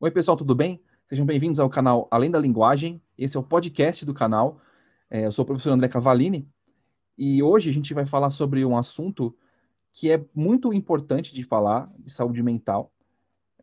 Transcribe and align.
Oi, 0.00 0.12
pessoal, 0.12 0.36
tudo 0.36 0.54
bem? 0.54 0.80
Sejam 1.08 1.26
bem-vindos 1.26 1.58
ao 1.58 1.68
canal 1.68 2.06
Além 2.08 2.30
da 2.30 2.38
Linguagem. 2.38 3.02
Esse 3.18 3.36
é 3.36 3.40
o 3.40 3.42
podcast 3.42 4.06
do 4.06 4.14
canal. 4.14 4.60
É, 5.10 5.26
eu 5.26 5.32
sou 5.32 5.42
o 5.42 5.46
professor 5.46 5.72
André 5.72 5.88
Cavalini 5.88 6.48
e 7.18 7.42
hoje 7.42 7.68
a 7.68 7.72
gente 7.72 7.92
vai 7.92 8.06
falar 8.06 8.30
sobre 8.30 8.64
um 8.64 8.76
assunto 8.76 9.36
que 9.92 10.08
é 10.08 10.24
muito 10.32 10.72
importante 10.72 11.34
de 11.34 11.42
falar, 11.42 11.92
de 11.98 12.12
saúde 12.12 12.40
mental. 12.44 12.92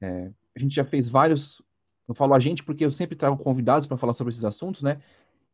É, 0.01 0.29
a 0.53 0.59
gente 0.59 0.75
já 0.75 0.83
fez 0.83 1.07
vários, 1.07 1.61
eu 2.05 2.13
falo 2.13 2.33
a 2.33 2.39
gente 2.41 2.65
porque 2.65 2.83
eu 2.83 2.91
sempre 2.91 3.15
trago 3.15 3.41
convidados 3.41 3.87
para 3.87 3.95
falar 3.95 4.11
sobre 4.11 4.31
esses 4.33 4.43
assuntos, 4.43 4.83
né? 4.83 5.01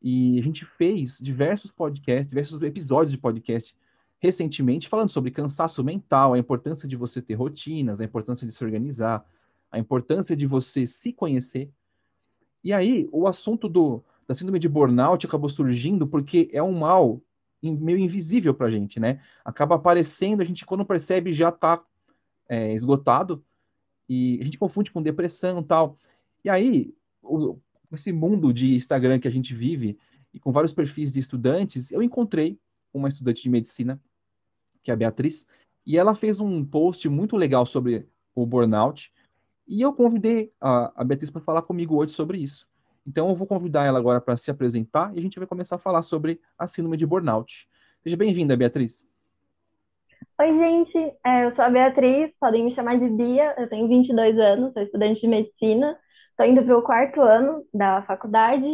E 0.01 0.39
a 0.39 0.41
gente 0.41 0.65
fez 0.65 1.19
diversos 1.19 1.69
podcasts, 1.69 2.29
diversos 2.29 2.59
episódios 2.63 3.11
de 3.11 3.19
podcast 3.19 3.75
recentemente 4.17 4.89
falando 4.89 5.09
sobre 5.09 5.29
cansaço 5.29 5.83
mental, 5.83 6.33
a 6.33 6.39
importância 6.39 6.87
de 6.87 6.95
você 6.95 7.21
ter 7.21 7.35
rotinas, 7.35 8.01
a 8.01 8.03
importância 8.03 8.47
de 8.47 8.53
se 8.53 8.63
organizar, 8.63 9.23
a 9.71 9.79
importância 9.79 10.35
de 10.35 10.45
você 10.45 10.85
se 10.85 11.13
conhecer. 11.13 11.71
E 12.63 12.73
aí, 12.73 13.07
o 13.11 13.27
assunto 13.27 13.67
do, 13.69 14.03
da 14.27 14.35
síndrome 14.35 14.59
de 14.59 14.69
burnout 14.69 15.25
acabou 15.25 15.49
surgindo 15.49 16.05
porque 16.05 16.49
é 16.51 16.61
um 16.61 16.73
mal 16.73 17.21
meio 17.63 17.97
invisível 17.97 18.53
para 18.53 18.67
a 18.67 18.71
gente, 18.71 18.99
né? 18.99 19.21
Acaba 19.45 19.75
aparecendo, 19.75 20.41
a 20.41 20.43
gente 20.43 20.65
quando 20.65 20.85
percebe 20.85 21.31
já 21.31 21.49
está 21.49 21.83
é, 22.49 22.73
esgotado 22.73 23.43
e 24.09 24.39
a 24.41 24.43
gente 24.43 24.57
confunde 24.57 24.91
com 24.91 25.01
depressão 25.01 25.63
tal. 25.63 25.97
E 26.43 26.49
aí, 26.49 26.93
o, 27.21 27.57
esse 27.91 28.11
mundo 28.11 28.53
de 28.53 28.75
Instagram 28.75 29.19
que 29.19 29.27
a 29.27 29.31
gente 29.31 29.53
vive 29.53 29.97
e 30.33 30.39
com 30.39 30.51
vários 30.51 30.73
perfis 30.73 31.11
de 31.11 31.19
estudantes, 31.19 31.91
eu 31.91 32.01
encontrei 32.01 32.59
uma 32.93 33.09
estudante 33.09 33.43
de 33.43 33.49
medicina, 33.49 34.01
que 34.83 34.91
é 34.91 34.93
a 34.93 34.97
Beatriz, 34.97 35.45
e 35.85 35.97
ela 35.97 36.15
fez 36.15 36.39
um 36.39 36.63
post 36.63 37.07
muito 37.09 37.35
legal 37.35 37.65
sobre 37.65 38.07
o 38.33 38.45
burnout, 38.45 39.11
e 39.71 39.81
eu 39.81 39.93
convidei 39.93 40.51
a, 40.59 40.91
a 40.97 41.03
Beatriz 41.05 41.31
para 41.31 41.39
falar 41.39 41.61
comigo 41.61 41.95
hoje 41.95 42.11
sobre 42.11 42.37
isso. 42.39 42.67
Então 43.07 43.29
eu 43.29 43.35
vou 43.35 43.47
convidar 43.47 43.85
ela 43.85 43.97
agora 43.97 44.19
para 44.19 44.35
se 44.35 44.51
apresentar 44.51 45.15
e 45.15 45.17
a 45.19 45.21
gente 45.21 45.39
vai 45.39 45.47
começar 45.47 45.77
a 45.77 45.79
falar 45.79 46.01
sobre 46.01 46.41
a 46.59 46.67
síndrome 46.67 46.97
de 46.97 47.05
burnout. 47.05 47.69
Seja 48.03 48.17
bem-vinda, 48.17 48.57
Beatriz. 48.57 49.07
Oi, 50.37 50.57
gente. 50.57 50.97
É, 51.25 51.45
eu 51.45 51.55
sou 51.55 51.63
a 51.63 51.69
Beatriz, 51.69 52.33
podem 52.37 52.65
me 52.65 52.75
chamar 52.75 52.99
de 52.99 53.07
Bia. 53.07 53.55
Eu 53.57 53.69
tenho 53.69 53.87
22 53.87 54.37
anos, 54.37 54.73
sou 54.73 54.83
estudante 54.83 55.21
de 55.21 55.27
medicina. 55.29 55.97
Estou 56.31 56.45
indo 56.45 56.63
para 56.63 56.77
o 56.77 56.81
quarto 56.81 57.21
ano 57.21 57.65
da 57.73 58.01
faculdade, 58.01 58.67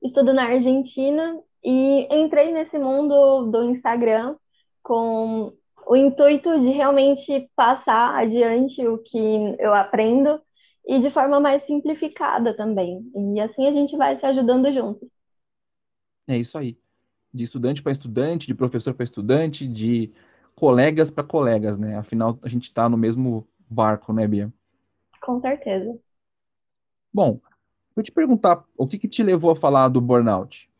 estudo 0.00 0.32
na 0.32 0.44
Argentina 0.44 1.36
e 1.64 2.06
entrei 2.14 2.52
nesse 2.52 2.78
mundo 2.78 3.50
do 3.50 3.64
Instagram 3.64 4.36
com 4.84 5.52
o 5.86 5.96
intuito 5.96 6.60
de 6.60 6.70
realmente 6.70 7.50
passar 7.56 8.14
adiante 8.14 8.86
o 8.86 8.98
que 8.98 9.56
eu 9.58 9.74
aprendo 9.74 10.40
e 10.86 11.00
de 11.00 11.10
forma 11.10 11.40
mais 11.40 11.64
simplificada 11.66 12.56
também. 12.56 13.00
E 13.34 13.40
assim 13.40 13.66
a 13.66 13.72
gente 13.72 13.96
vai 13.96 14.18
se 14.18 14.26
ajudando 14.26 14.72
juntos. 14.72 15.08
É 16.26 16.36
isso 16.36 16.56
aí. 16.58 16.78
De 17.32 17.44
estudante 17.44 17.82
para 17.82 17.92
estudante, 17.92 18.46
de 18.46 18.54
professor 18.54 18.94
para 18.94 19.04
estudante, 19.04 19.66
de 19.68 20.12
colegas 20.56 21.10
para 21.10 21.24
colegas, 21.24 21.78
né? 21.78 21.96
Afinal, 21.98 22.38
a 22.42 22.48
gente 22.48 22.64
está 22.64 22.88
no 22.88 22.96
mesmo 22.96 23.46
barco, 23.70 24.12
né, 24.12 24.26
Bia? 24.28 24.52
Com 25.20 25.40
certeza. 25.40 25.98
Bom, 27.12 27.40
vou 27.96 28.04
te 28.04 28.12
perguntar, 28.12 28.64
o 28.76 28.86
que 28.88 28.98
que 28.98 29.08
te 29.08 29.22
levou 29.22 29.50
a 29.52 29.56
falar 29.56 29.88
do 29.88 30.00
burnout? 30.00 30.70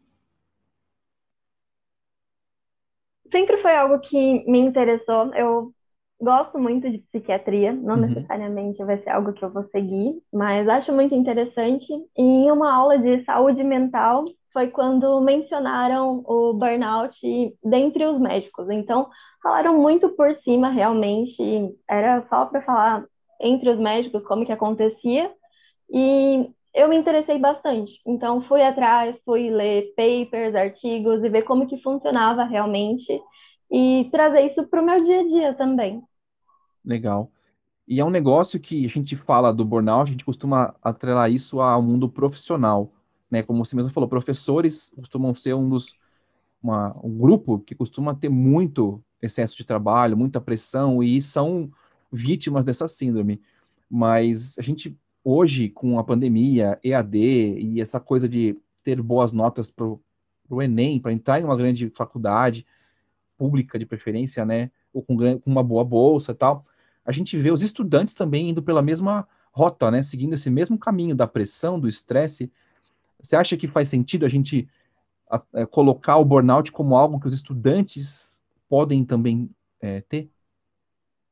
sempre 3.30 3.60
foi 3.62 3.74
algo 3.76 4.00
que 4.00 4.16
me 4.50 4.58
interessou. 4.60 5.34
Eu 5.34 5.74
gosto 6.20 6.58
muito 6.58 6.90
de 6.90 6.98
psiquiatria, 6.98 7.72
não 7.72 7.96
Uhum. 7.96 8.04
necessariamente 8.06 8.82
vai 8.84 8.98
ser 9.02 9.10
algo 9.10 9.32
que 9.32 9.44
eu 9.44 9.52
vou 9.52 9.64
seguir, 9.70 10.14
mas 10.32 10.68
acho 10.68 10.92
muito 10.92 11.14
interessante. 11.14 11.92
E 12.16 12.22
em 12.22 12.50
uma 12.50 12.72
aula 12.74 12.98
de 12.98 13.24
saúde 13.24 13.62
mental 13.62 14.24
foi 14.52 14.68
quando 14.68 15.20
mencionaram 15.20 16.22
o 16.26 16.52
burnout 16.54 17.16
dentre 17.62 18.06
os 18.06 18.18
médicos. 18.20 18.68
Então, 18.70 19.08
falaram 19.42 19.76
muito 19.80 20.08
por 20.10 20.34
cima, 20.42 20.70
realmente, 20.70 21.42
era 21.88 22.26
só 22.28 22.46
para 22.46 22.62
falar 22.62 23.04
entre 23.40 23.68
os 23.70 23.78
médicos 23.78 24.22
como 24.24 24.46
que 24.46 24.52
acontecia. 24.52 25.30
E 25.92 26.50
eu 26.74 26.88
me 26.88 26.96
interessei 26.96 27.38
bastante. 27.38 27.92
Então, 28.06 28.42
fui 28.42 28.62
atrás, 28.62 29.16
fui 29.24 29.50
ler 29.50 29.92
papers, 29.96 30.54
artigos 30.54 31.22
e 31.22 31.28
ver 31.28 31.42
como 31.42 31.66
que 31.66 31.80
funcionava 31.82 32.44
realmente 32.44 33.20
e 33.74 34.08
trazer 34.08 34.42
isso 34.42 34.64
para 34.68 34.80
o 34.80 34.86
meu 34.86 35.02
dia 35.02 35.20
a 35.20 35.26
dia 35.26 35.54
também. 35.54 36.00
Legal. 36.84 37.28
E 37.88 37.98
é 37.98 38.04
um 38.04 38.10
negócio 38.10 38.60
que 38.60 38.84
a 38.84 38.88
gente 38.88 39.16
fala 39.16 39.52
do 39.52 39.64
burnout, 39.64 40.08
a 40.08 40.12
gente 40.12 40.24
costuma 40.24 40.72
atrelar 40.80 41.28
isso 41.28 41.60
ao 41.60 41.82
mundo 41.82 42.08
profissional, 42.08 42.92
né? 43.28 43.42
Como 43.42 43.64
você 43.64 43.74
mesmo 43.74 43.92
falou, 43.92 44.08
professores 44.08 44.92
costumam 44.94 45.34
ser 45.34 45.54
um 45.54 45.68
dos 45.68 45.92
uma, 46.62 46.96
um 47.02 47.18
grupo 47.18 47.58
que 47.58 47.74
costuma 47.74 48.14
ter 48.14 48.28
muito 48.28 49.02
excesso 49.20 49.56
de 49.56 49.64
trabalho, 49.64 50.16
muita 50.16 50.40
pressão 50.40 51.02
e 51.02 51.20
são 51.20 51.68
vítimas 52.12 52.64
dessa 52.64 52.86
síndrome. 52.86 53.42
Mas 53.90 54.56
a 54.56 54.62
gente 54.62 54.96
hoje 55.24 55.68
com 55.68 55.98
a 55.98 56.04
pandemia, 56.04 56.78
EAD 56.82 57.18
e 57.18 57.80
essa 57.80 57.98
coisa 57.98 58.28
de 58.28 58.56
ter 58.84 59.02
boas 59.02 59.32
notas 59.32 59.68
para 59.68 59.84
o 59.84 60.62
Enem, 60.62 61.00
para 61.00 61.12
entrar 61.12 61.40
em 61.40 61.44
uma 61.44 61.56
grande 61.56 61.90
faculdade 61.90 62.64
pública 63.36 63.78
de 63.78 63.86
preferência, 63.86 64.44
né? 64.44 64.70
Ou 64.92 65.02
com, 65.02 65.16
com 65.16 65.50
uma 65.50 65.62
boa 65.62 65.84
bolsa 65.84 66.32
e 66.32 66.34
tal 66.34 66.64
a 67.04 67.12
gente 67.12 67.36
vê 67.36 67.50
os 67.50 67.62
estudantes 67.62 68.14
também 68.14 68.50
indo 68.50 68.62
pela 68.62 68.80
mesma 68.80 69.28
rota, 69.52 69.90
né? 69.90 70.02
Seguindo 70.02 70.34
esse 70.34 70.48
mesmo 70.48 70.78
caminho 70.78 71.14
da 71.14 71.26
pressão, 71.26 71.78
do 71.78 71.86
estresse. 71.86 72.50
Você 73.20 73.36
acha 73.36 73.56
que 73.56 73.68
faz 73.68 73.88
sentido 73.88 74.24
a 74.24 74.28
gente 74.28 74.68
a, 75.28 75.36
a, 75.36 75.42
é, 75.54 75.66
colocar 75.66 76.16
o 76.16 76.24
burnout 76.24 76.72
como 76.72 76.96
algo 76.96 77.20
que 77.20 77.26
os 77.26 77.34
estudantes 77.34 78.26
podem 78.68 79.04
também 79.04 79.50
é, 79.80 80.00
ter? 80.00 80.30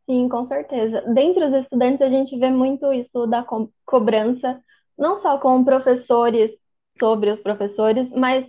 Sim, 0.07 0.29
com 0.29 0.47
certeza. 0.47 1.01
Dentre 1.13 1.45
os 1.45 1.55
estudantes, 1.55 2.03
a 2.03 2.09
gente 2.09 2.39
vê 2.39 2.51
muito 2.51 2.93
isso 2.93 3.27
da 3.27 3.43
co 3.43 3.71
cobrança, 3.87 4.63
não 4.99 5.23
só 5.23 5.39
com 5.39 5.65
professores 5.65 6.51
sobre 6.99 7.31
os 7.31 7.41
professores, 7.41 8.09
mas 8.11 8.47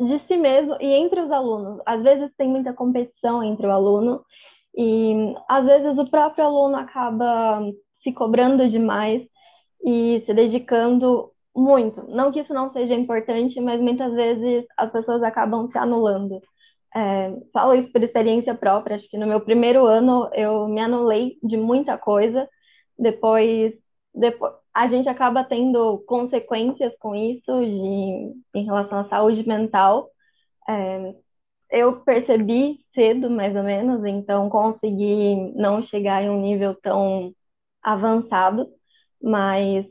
de 0.00 0.18
si 0.26 0.36
mesmo 0.36 0.76
e 0.80 0.86
entre 0.86 1.20
os 1.20 1.30
alunos. 1.30 1.80
Às 1.84 2.02
vezes 2.02 2.34
tem 2.36 2.48
muita 2.48 2.72
competição 2.72 3.42
entre 3.42 3.66
o 3.66 3.70
aluno 3.70 4.24
e 4.76 5.34
às 5.48 5.64
vezes 5.64 5.98
o 5.98 6.10
próprio 6.10 6.44
aluno 6.44 6.76
acaba 6.76 7.60
se 8.02 8.12
cobrando 8.12 8.68
demais 8.68 9.22
e 9.84 10.22
se 10.24 10.32
dedicando 10.32 11.30
muito. 11.54 12.02
Não 12.08 12.32
que 12.32 12.40
isso 12.40 12.54
não 12.54 12.72
seja 12.72 12.94
importante, 12.94 13.60
mas 13.60 13.80
muitas 13.80 14.12
vezes 14.14 14.64
as 14.76 14.90
pessoas 14.90 15.22
acabam 15.22 15.68
se 15.70 15.76
anulando. 15.76 16.40
É, 16.94 17.32
falo 17.52 17.74
isso 17.74 17.92
por 17.92 18.02
experiência 18.02 18.54
própria, 18.54 18.96
acho 18.96 19.08
que 19.08 19.18
no 19.18 19.26
meu 19.26 19.40
primeiro 19.40 19.86
ano 19.86 20.28
eu 20.34 20.66
me 20.66 20.80
anulei 20.80 21.38
de 21.42 21.56
muita 21.56 21.96
coisa, 21.96 22.48
depois, 22.98 23.74
depois 24.14 24.52
a 24.72 24.88
gente 24.88 25.08
acaba 25.08 25.44
tendo 25.44 25.98
consequências 26.06 26.92
com 26.98 27.14
isso 27.14 27.64
de, 27.64 28.34
em 28.54 28.64
relação 28.64 29.00
à 29.00 29.08
saúde 29.08 29.46
mental. 29.46 30.10
É, 30.68 31.14
eu 31.70 32.00
percebi 32.00 32.84
cedo, 32.94 33.30
mais 33.30 33.54
ou 33.54 33.62
menos, 33.62 34.04
então 34.04 34.48
consegui 34.48 35.52
não 35.54 35.82
chegar 35.82 36.22
em 36.22 36.30
um 36.30 36.40
nível 36.40 36.74
tão 36.74 37.34
avançado, 37.82 38.68
mas 39.22 39.86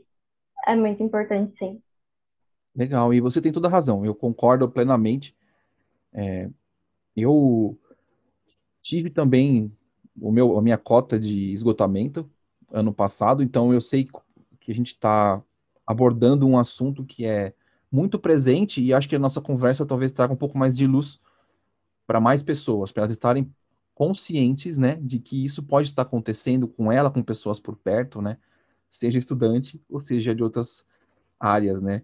é 0.66 0.76
muito 0.76 1.02
importante, 1.02 1.56
sim. 1.58 1.82
Legal, 2.74 3.12
e 3.12 3.20
você 3.20 3.40
tem 3.40 3.52
toda 3.52 3.68
a 3.68 3.70
razão, 3.70 4.04
eu 4.04 4.14
concordo 4.14 4.70
plenamente. 4.70 5.34
É, 6.12 6.48
eu 7.16 7.78
tive 8.82 9.10
também 9.10 9.72
o 10.20 10.30
meu, 10.30 10.56
a 10.56 10.62
minha 10.62 10.78
cota 10.78 11.18
de 11.18 11.52
esgotamento 11.52 12.30
ano 12.70 12.92
passado, 12.92 13.42
então 13.42 13.72
eu 13.72 13.80
sei 13.80 14.08
que 14.60 14.70
a 14.70 14.74
gente 14.74 14.92
está 14.92 15.42
abordando 15.86 16.46
um 16.46 16.58
assunto 16.58 17.04
que 17.04 17.26
é 17.26 17.52
muito 17.90 18.18
presente 18.18 18.80
e 18.80 18.94
acho 18.94 19.08
que 19.08 19.16
a 19.16 19.18
nossa 19.18 19.40
conversa 19.40 19.84
talvez 19.84 20.12
traga 20.12 20.32
um 20.32 20.36
pouco 20.36 20.56
mais 20.56 20.76
de 20.76 20.86
luz 20.86 21.20
para 22.06 22.20
mais 22.20 22.42
pessoas, 22.42 22.92
para 22.92 23.02
elas 23.02 23.12
estarem 23.12 23.52
conscientes, 23.94 24.78
né, 24.78 24.96
de 25.02 25.18
que 25.18 25.44
isso 25.44 25.62
pode 25.62 25.88
estar 25.88 26.02
acontecendo 26.02 26.66
com 26.66 26.90
ela, 26.90 27.10
com 27.10 27.22
pessoas 27.22 27.60
por 27.60 27.76
perto, 27.76 28.22
né, 28.22 28.38
seja 28.90 29.18
estudante 29.18 29.82
ou 29.88 30.00
seja 30.00 30.34
de 30.34 30.42
outras 30.42 30.84
áreas, 31.38 31.82
né. 31.82 32.02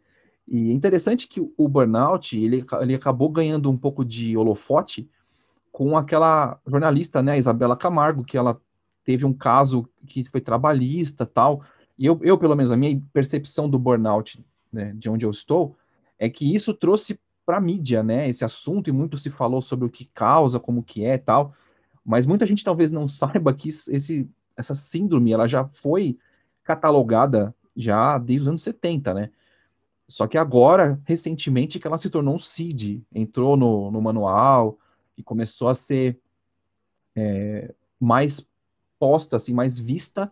E 0.48 0.70
é 0.70 0.72
interessante 0.72 1.26
que 1.26 1.40
o 1.40 1.68
burnout, 1.68 2.36
ele, 2.38 2.64
ele 2.80 2.94
acabou 2.94 3.28
ganhando 3.28 3.70
um 3.70 3.76
pouco 3.76 4.04
de 4.04 4.36
holofote 4.36 5.08
com 5.72 5.96
aquela 5.96 6.60
jornalista, 6.66 7.22
né, 7.22 7.38
Isabela 7.38 7.76
Camargo, 7.76 8.24
que 8.24 8.36
ela 8.36 8.60
teve 9.06 9.24
um 9.24 9.32
caso 9.32 9.88
que 10.04 10.24
foi 10.24 10.40
trabalhista 10.40 11.24
tal, 11.24 11.62
e 11.96 12.04
eu, 12.04 12.18
eu 12.22 12.36
pelo 12.36 12.56
menos, 12.56 12.72
a 12.72 12.76
minha 12.76 13.00
percepção 13.12 13.70
do 13.70 13.78
burnout, 13.78 14.44
né, 14.70 14.92
de 14.96 15.08
onde 15.08 15.24
eu 15.24 15.30
estou, 15.30 15.76
é 16.18 16.28
que 16.28 16.52
isso 16.52 16.74
trouxe 16.74 17.18
para 17.46 17.58
a 17.58 17.60
mídia, 17.60 18.02
né, 18.02 18.28
esse 18.28 18.44
assunto, 18.44 18.90
e 18.90 18.92
muito 18.92 19.16
se 19.16 19.30
falou 19.30 19.62
sobre 19.62 19.86
o 19.86 19.90
que 19.90 20.06
causa, 20.06 20.58
como 20.58 20.82
que 20.82 21.04
é 21.04 21.16
tal, 21.16 21.54
mas 22.04 22.26
muita 22.26 22.44
gente 22.44 22.64
talvez 22.64 22.90
não 22.90 23.06
saiba 23.08 23.54
que 23.54 23.68
esse, 23.68 24.28
essa 24.56 24.74
síndrome, 24.74 25.32
ela 25.32 25.46
já 25.46 25.64
foi 25.64 26.18
catalogada 26.64 27.54
já 27.76 28.18
desde 28.18 28.42
os 28.42 28.48
anos 28.48 28.62
70, 28.62 29.14
né? 29.14 29.30
Só 30.08 30.26
que 30.26 30.38
agora, 30.38 31.00
recentemente, 31.04 31.78
que 31.78 31.86
ela 31.86 31.98
se 31.98 32.08
tornou 32.10 32.34
um 32.34 32.38
CID, 32.38 33.04
entrou 33.12 33.56
no, 33.56 33.90
no 33.90 34.00
manual 34.00 34.78
e 35.16 35.22
começou 35.22 35.68
a 35.68 35.74
ser 35.74 36.18
é, 37.14 37.74
mais 37.98 38.46
posta, 38.98 39.36
assim, 39.36 39.52
mais 39.52 39.78
vista 39.78 40.30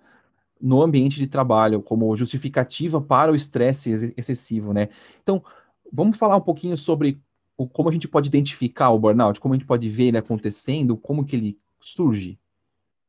no 0.61 0.83
ambiente 0.83 1.17
de 1.17 1.27
trabalho, 1.27 1.83
como 1.83 2.15
justificativa 2.17 3.01
para 3.01 3.31
o 3.31 3.35
estresse 3.35 4.15
excessivo, 4.17 4.73
né? 4.73 4.89
Então, 5.23 5.43
vamos 5.93 6.17
falar 6.17 6.37
um 6.37 6.41
pouquinho 6.41 6.77
sobre 6.77 7.21
o, 7.57 7.69
como 7.69 7.89
a 7.89 7.93
gente 7.93 8.09
pode 8.09 8.29
identificar 8.29 8.91
o 8.91 8.99
burnout, 8.99 9.41
como 9.41 9.55
a 9.55 9.57
gente 9.57 9.67
pode 9.67 9.89
ver 9.89 10.05
ele 10.05 10.19
acontecendo, 10.19 10.97
como 10.97 11.25
que 11.25 11.37
ele 11.37 11.59
surge. 11.81 12.39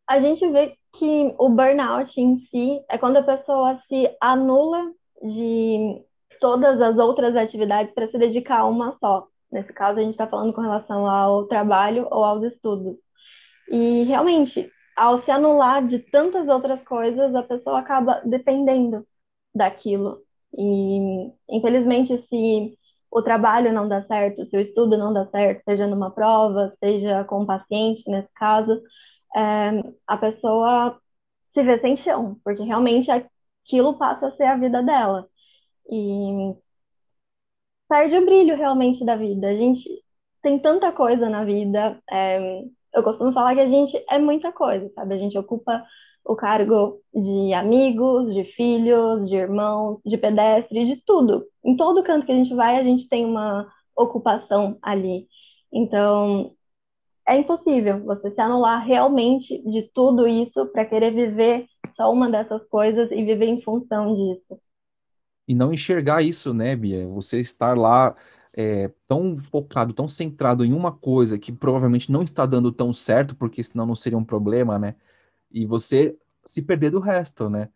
A 0.07 0.19
gente 0.19 0.47
vê 0.49 0.77
que 0.93 1.33
o 1.37 1.49
burnout 1.49 2.19
em 2.19 2.39
si 2.51 2.81
é 2.89 2.97
quando 2.97 3.17
a 3.17 3.23
pessoa 3.23 3.79
se 3.87 4.09
anula 4.21 4.91
de 5.23 6.01
todas 6.39 6.79
as 6.81 6.97
outras 6.97 7.35
atividades 7.35 7.93
para 7.93 8.09
se 8.09 8.17
dedicar 8.17 8.59
a 8.59 8.67
uma 8.67 8.97
só. 8.99 9.27
Nesse 9.51 9.71
caso, 9.73 9.99
a 9.99 10.01
gente 10.01 10.11
está 10.11 10.27
falando 10.27 10.53
com 10.53 10.61
relação 10.61 11.07
ao 11.07 11.45
trabalho 11.45 12.07
ou 12.11 12.23
aos 12.23 12.43
estudos. 12.43 12.97
E 13.69 14.03
realmente, 14.03 14.69
ao 14.95 15.21
se 15.23 15.31
anular 15.31 15.85
de 15.87 15.99
tantas 15.99 16.47
outras 16.47 16.83
coisas, 16.83 17.33
a 17.35 17.43
pessoa 17.43 17.79
acaba 17.79 18.21
dependendo 18.25 19.05
daquilo. 19.53 20.21
E, 20.57 21.31
infelizmente, 21.49 22.25
se 22.29 22.77
o 23.11 23.21
trabalho 23.21 23.73
não 23.73 23.87
dá 23.87 24.03
certo, 24.05 24.45
se 24.45 24.57
o 24.57 24.59
estudo 24.61 24.97
não 24.97 25.13
dá 25.13 25.27
certo, 25.27 25.63
seja 25.65 25.87
numa 25.87 26.11
prova, 26.11 26.73
seja 26.79 27.23
com 27.25 27.41
um 27.41 27.45
paciente, 27.45 28.03
nesse 28.09 28.29
caso, 28.33 28.81
é, 29.35 29.71
a 30.07 30.17
pessoa 30.17 30.99
se 31.53 31.63
vê 31.63 31.79
sem 31.79 31.97
chão, 31.97 32.39
porque 32.43 32.63
realmente 32.63 33.09
aquilo 33.11 33.97
passa 33.97 34.27
a 34.27 34.35
ser 34.35 34.45
a 34.45 34.57
vida 34.57 34.83
dela. 34.83 35.27
E 35.89 36.55
perde 37.87 38.17
o 38.17 38.25
brilho 38.25 38.55
realmente 38.55 39.05
da 39.05 39.15
vida. 39.15 39.47
A 39.47 39.55
gente 39.55 39.89
tem 40.41 40.59
tanta 40.59 40.91
coisa 40.91 41.29
na 41.29 41.43
vida. 41.45 41.99
É, 42.11 42.63
eu 42.95 43.03
costumo 43.03 43.33
falar 43.33 43.53
que 43.55 43.61
a 43.61 43.69
gente 43.69 44.03
é 44.09 44.17
muita 44.17 44.51
coisa, 44.51 44.89
sabe? 44.95 45.13
A 45.13 45.17
gente 45.17 45.37
ocupa 45.37 45.83
o 46.23 46.35
cargo 46.35 46.99
de 47.13 47.53
amigos, 47.53 48.33
de 48.33 48.45
filhos, 48.55 49.29
de 49.29 49.35
irmãos, 49.35 49.99
de 50.05 50.17
pedestre, 50.17 50.85
de 50.85 51.01
tudo. 51.05 51.45
Em 51.63 51.75
todo 51.75 52.03
canto 52.03 52.25
que 52.25 52.31
a 52.31 52.35
gente 52.35 52.55
vai, 52.55 52.77
a 52.77 52.83
gente 52.83 53.07
tem 53.07 53.25
uma 53.25 53.67
ocupação 53.95 54.77
ali. 54.81 55.27
Então, 55.71 56.53
é 57.27 57.37
impossível 57.37 58.03
você 58.03 58.31
se 58.31 58.41
anular 58.41 58.83
realmente 58.85 59.61
de 59.69 59.83
tudo 59.93 60.27
isso 60.27 60.65
para 60.67 60.85
querer 60.85 61.11
viver 61.13 61.67
só 61.95 62.11
uma 62.11 62.29
dessas 62.29 62.63
coisas 62.69 63.11
e 63.11 63.23
viver 63.23 63.47
em 63.47 63.61
função 63.61 64.15
disso 64.15 64.59
e 65.47 65.53
não 65.53 65.73
enxergar 65.73 66.21
isso, 66.23 66.53
né, 66.53 66.75
Bia? 66.75 67.07
Você 67.07 67.39
estar 67.39 67.77
lá 67.77 68.15
é, 68.57 68.89
tão 69.05 69.37
focado, 69.37 69.93
tão 69.93 70.07
centrado 70.07 70.63
em 70.63 70.71
uma 70.71 70.91
coisa 70.91 71.37
que 71.37 71.51
provavelmente 71.51 72.09
não 72.09 72.23
está 72.23 72.45
dando 72.45 72.71
tão 72.71 72.93
certo, 72.93 73.35
porque 73.35 73.61
senão 73.61 73.85
não 73.85 73.95
seria 73.95 74.17
um 74.17 74.23
problema, 74.23 74.79
né? 74.79 74.95
E 75.51 75.65
você 75.65 76.17
se 76.45 76.61
perder 76.61 76.91
do 76.91 76.99
resto, 76.99 77.49
né? 77.49 77.67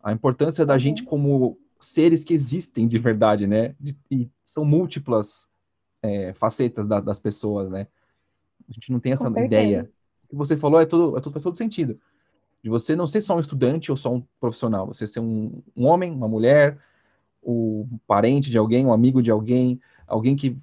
A 0.00 0.12
importância 0.12 0.64
da 0.64 0.78
gente 0.78 1.02
como 1.02 1.58
seres 1.80 2.22
que 2.22 2.32
existem 2.32 2.86
de 2.86 2.96
verdade, 2.96 3.46
né? 3.46 3.74
De, 3.80 3.96
e 4.08 4.30
são 4.44 4.64
múltiplas 4.64 5.48
é, 6.00 6.32
facetas 6.34 6.86
da, 6.86 7.00
das 7.00 7.18
pessoas, 7.18 7.68
né? 7.68 7.88
A 8.68 8.72
gente 8.72 8.92
não 8.92 9.00
tem 9.00 9.12
essa 9.12 9.28
ideia. 9.28 9.90
O 10.24 10.28
que 10.28 10.36
você 10.36 10.56
falou 10.56 10.80
é 10.80 10.86
todo, 10.86 11.18
é 11.18 11.20
todo, 11.20 11.32
faz 11.32 11.42
todo 11.42 11.56
sentido. 11.56 11.98
De 12.62 12.70
você 12.70 12.94
não 12.94 13.06
ser 13.06 13.20
só 13.20 13.36
um 13.36 13.40
estudante 13.40 13.90
ou 13.90 13.96
só 13.96 14.14
um 14.14 14.22
profissional, 14.38 14.86
você 14.86 15.08
ser 15.08 15.18
um, 15.18 15.60
um 15.76 15.86
homem, 15.86 16.12
uma 16.12 16.28
mulher, 16.28 16.78
o 17.42 17.88
parente 18.06 18.48
de 18.48 18.58
alguém, 18.58 18.86
um 18.86 18.92
amigo 18.92 19.22
de 19.22 19.30
alguém, 19.30 19.80
alguém 20.10 20.36
que 20.36 20.56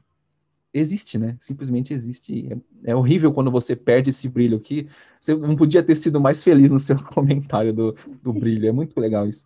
existe, 0.74 1.18
né? 1.18 1.38
Simplesmente 1.40 1.94
existe. 1.94 2.50
É, 2.84 2.92
é, 2.92 2.96
horrível 2.96 3.34
quando 3.34 3.52
você 3.52 3.76
perde 3.76 4.10
esse 4.10 4.28
brilho 4.30 4.58
aqui. 4.58 4.88
Você 5.20 5.36
não 5.36 5.56
podia 5.56 5.84
ter 5.84 5.96
sido 5.96 6.20
mais 6.20 6.44
feliz 6.44 6.70
no 6.70 6.80
seu 6.80 6.98
comentário 7.14 7.74
do, 7.74 7.96
do 8.22 8.34
brilho. 8.34 8.68
É 8.68 8.72
muito 8.72 9.00
legal 9.00 9.28
isso. 9.28 9.46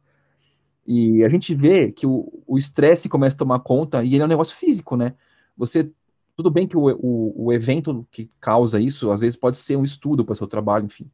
E 0.86 1.24
a 1.24 1.30
gente 1.30 1.54
vê 1.54 1.92
que 1.92 2.06
o 2.08 2.58
estresse 2.58 3.08
começa 3.08 3.36
a 3.36 3.40
tomar 3.40 3.60
conta 3.60 4.04
e 4.04 4.14
ele 4.14 4.24
é 4.24 4.26
um 4.26 4.30
negócio 4.30 4.56
físico, 4.56 4.96
né? 4.96 5.14
Você 5.56 5.92
tudo 6.36 6.50
bem 6.50 6.68
que 6.68 6.76
o, 6.76 6.88
o, 7.00 7.46
o 7.46 7.54
evento 7.54 8.08
que 8.12 8.30
causa 8.40 8.80
isso 8.80 9.12
às 9.12 9.22
vezes 9.22 9.38
pode 9.38 9.58
ser 9.58 9.76
um 9.76 9.84
estudo 9.84 10.26
para 10.26 10.34
o 10.34 10.36
seu 10.36 10.48
trabalho, 10.48 10.86
enfim. 10.86 11.10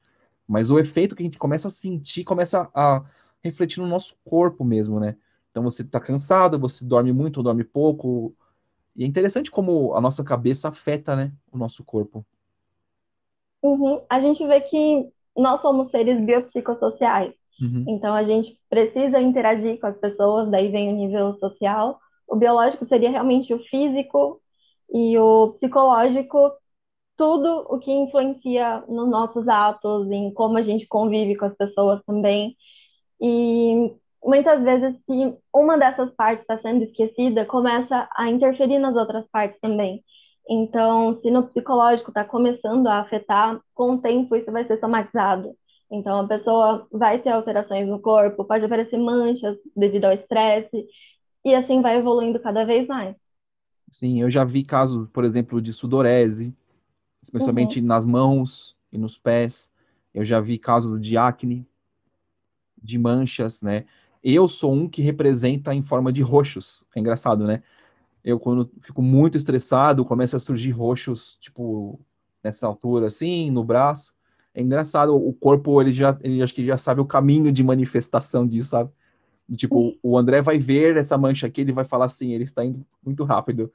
Mas 0.48 0.72
o 0.72 0.80
efeito 0.80 1.16
que 1.16 1.22
a 1.22 1.26
gente 1.26 1.38
começa 1.38 1.68
a 1.68 1.72
sentir 1.72 2.24
começa 2.24 2.70
a 2.74 3.04
refletir 3.44 3.82
no 3.82 3.88
nosso 3.88 4.16
corpo 4.24 4.64
mesmo, 4.64 5.00
né? 5.00 5.18
Então 5.52 5.64
você 5.64 5.82
está 5.82 6.00
cansado, 6.00 6.58
você 6.58 6.86
dorme 6.86 7.12
muito 7.12 7.38
ou 7.38 7.44
dorme 7.44 7.64
pouco. 7.64 8.34
E 8.98 9.04
é 9.04 9.08
interessante 9.08 9.52
como 9.52 9.94
a 9.94 10.02
nossa 10.02 10.24
cabeça 10.24 10.70
afeta, 10.70 11.16
né, 11.16 11.32
o 11.52 11.58
nosso 11.58 11.84
corpo. 11.84 12.26
Uhum. 13.62 14.02
A 14.10 14.20
gente 14.20 14.46
vê 14.46 14.60
que 14.62 15.08
nós 15.36 15.62
somos 15.62 15.92
seres 15.92 16.20
biopsicossociais. 16.26 17.34
Uhum. 17.62 17.86
Então 17.88 18.14
a 18.14 18.24
gente 18.24 18.58
precisa 18.70 19.22
interagir 19.22 19.80
com 19.80 19.88
as 19.88 19.98
pessoas, 19.98 20.50
daí 20.50 20.70
vem 20.70 20.90
o 20.90 20.96
nível 20.96 21.38
social. 21.40 22.00
O 22.28 22.36
biológico 22.36 22.88
seria 22.88 23.12
realmente 23.12 23.54
o 23.54 23.64
físico 23.66 24.42
e 24.92 25.18
o 25.18 25.54
psicológico, 25.54 26.52
tudo 27.16 27.66
o 27.70 27.80
que 27.80 27.92
influencia 27.92 28.84
nos 28.88 29.10
nossos 29.10 29.48
atos, 29.48 30.10
em 30.10 30.34
como 30.34 30.58
a 30.58 30.64
gente 30.64 30.88
convive 30.88 31.36
com 31.36 31.46
as 31.46 31.56
pessoas 31.56 32.02
também. 32.06 32.56
E 33.22 33.92
muitas 34.28 34.62
vezes, 34.62 34.94
se 35.06 35.38
uma 35.54 35.78
dessas 35.78 36.14
partes 36.14 36.42
está 36.42 36.60
sendo 36.60 36.84
esquecida, 36.84 37.46
começa 37.46 38.10
a 38.14 38.30
interferir 38.30 38.78
nas 38.78 38.96
outras 38.96 39.26
partes 39.32 39.58
também. 39.62 40.04
Então, 40.50 41.20
se 41.22 41.32
no 41.32 41.48
psicológico 41.48 42.12
está 42.12 42.26
começando 42.26 42.88
a 42.88 43.00
afetar, 43.00 43.60
com 43.74 43.94
o 43.94 44.02
tempo 44.02 44.36
isso 44.36 44.52
vai 44.52 44.66
ser 44.68 44.80
somatizado. 44.80 45.56
Então, 45.90 46.20
a 46.20 46.28
pessoa 46.28 46.86
vai 46.92 47.20
ter 47.20 47.30
alterações 47.30 47.88
no 47.88 48.00
corpo, 48.02 48.44
pode 48.44 48.66
aparecer 48.66 48.98
manchas 48.98 49.58
devido 49.76 50.06
ao 50.06 50.14
estresse, 50.14 50.86
e 51.46 51.56
assim 51.56 51.82
vai 51.82 51.98
evoluindo 51.98 52.40
cada 52.40 52.66
vez 52.66 52.86
mais. 52.88 53.16
Sim, 53.90 54.22
eu 54.22 54.30
já 54.30 54.44
vi 54.44 54.64
casos, 54.64 55.08
por 55.10 55.24
exemplo, 55.24 55.62
de 55.62 55.72
sudorese, 55.72 56.54
especialmente 57.24 57.80
uhum. 57.80 57.86
nas 57.86 58.06
mãos 58.06 58.76
e 58.92 58.98
nos 58.98 59.18
pés. 59.18 59.70
Eu 60.14 60.26
já 60.26 60.42
vi 60.42 60.58
casos 60.58 61.02
de 61.02 61.18
acne, 61.18 61.66
de 62.82 62.98
manchas, 62.98 63.62
né? 63.62 63.86
Eu 64.24 64.48
sou 64.48 64.74
um 64.74 64.88
que 64.88 65.02
representa 65.02 65.74
em 65.74 65.84
forma 65.84 66.12
de 66.12 66.22
roxos. 66.22 66.84
É 66.96 67.00
engraçado, 67.00 67.46
né? 67.46 67.64
Eu, 68.24 68.40
quando 68.40 68.70
fico 68.82 69.02
muito 69.02 69.38
estressado, 69.38 70.04
começa 70.04 70.36
a 70.36 70.40
surgir 70.40 70.72
roxos, 70.72 71.38
tipo, 71.40 72.00
nessa 72.44 72.68
altura, 72.68 73.08
assim, 73.08 73.50
no 73.50 73.64
braço. 73.64 74.14
É 74.54 74.62
engraçado, 74.62 75.16
o 75.16 75.32
corpo, 75.34 75.80
ele 75.82 75.92
já, 75.92 76.18
ele 76.22 76.42
acho 76.42 76.54
que 76.54 76.66
já 76.66 76.78
sabe 76.78 77.00
o 77.00 77.06
caminho 77.06 77.52
de 77.52 77.64
manifestação 77.64 78.46
disso, 78.46 78.70
sabe? 78.70 78.90
Tipo, 79.56 79.98
o 80.04 80.18
André 80.18 80.42
vai 80.42 80.58
ver 80.58 80.98
essa 80.98 81.18
mancha 81.18 81.48
aqui, 81.48 81.62
ele 81.62 81.72
vai 81.72 81.86
falar 81.86 82.06
assim, 82.06 82.34
ele 82.34 82.44
está 82.44 82.66
indo 82.66 82.86
muito 83.06 83.24
rápido. 83.24 83.72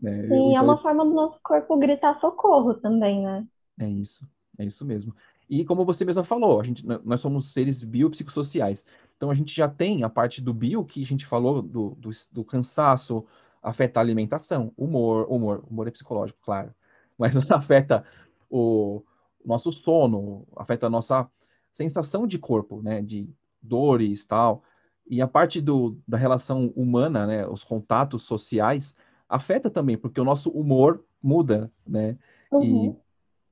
Né? 0.00 0.28
Sim, 0.28 0.54
é 0.54 0.60
uma 0.60 0.78
forma 0.78 1.04
do 1.04 1.12
nosso 1.12 1.38
corpo 1.42 1.76
gritar 1.76 2.20
socorro 2.20 2.74
também, 2.74 3.22
né? 3.22 3.44
É 3.80 3.88
isso, 3.88 4.24
é 4.58 4.64
isso 4.64 4.84
mesmo. 4.84 5.12
E 5.48 5.64
como 5.64 5.84
você 5.84 6.04
mesma 6.04 6.22
falou, 6.22 6.60
a 6.60 6.64
gente, 6.64 6.84
nós 6.86 7.20
somos 7.20 7.52
seres 7.52 7.82
biopsicossociais. 7.82 8.84
Então 9.16 9.30
a 9.30 9.34
gente 9.34 9.54
já 9.54 9.68
tem 9.68 10.02
a 10.04 10.08
parte 10.08 10.42
do 10.42 10.52
bio 10.52 10.84
que 10.84 11.02
a 11.02 11.06
gente 11.06 11.24
falou 11.24 11.62
do, 11.62 11.96
do, 11.98 12.10
do 12.30 12.44
cansaço, 12.44 13.24
afeta 13.62 13.98
a 13.98 14.02
alimentação, 14.02 14.72
humor, 14.76 15.26
humor, 15.28 15.64
humor 15.68 15.88
é 15.88 15.90
psicológico, 15.90 16.38
claro, 16.42 16.74
mas 17.18 17.34
afeta 17.50 18.04
o 18.50 19.02
nosso 19.44 19.72
sono, 19.72 20.46
afeta 20.56 20.86
a 20.86 20.90
nossa 20.90 21.28
sensação 21.72 22.26
de 22.26 22.38
corpo, 22.38 22.82
né, 22.82 23.00
de 23.00 23.30
dores 23.62 24.24
tal. 24.26 24.62
E 25.10 25.22
a 25.22 25.26
parte 25.26 25.60
do, 25.60 25.98
da 26.06 26.18
relação 26.18 26.66
humana, 26.76 27.26
né, 27.26 27.46
os 27.46 27.64
contatos 27.64 28.22
sociais, 28.22 28.94
afeta 29.26 29.70
também, 29.70 29.96
porque 29.96 30.20
o 30.20 30.24
nosso 30.24 30.50
humor 30.50 31.02
muda, 31.22 31.72
né, 31.86 32.18
uhum. 32.52 32.92
e 32.92 32.96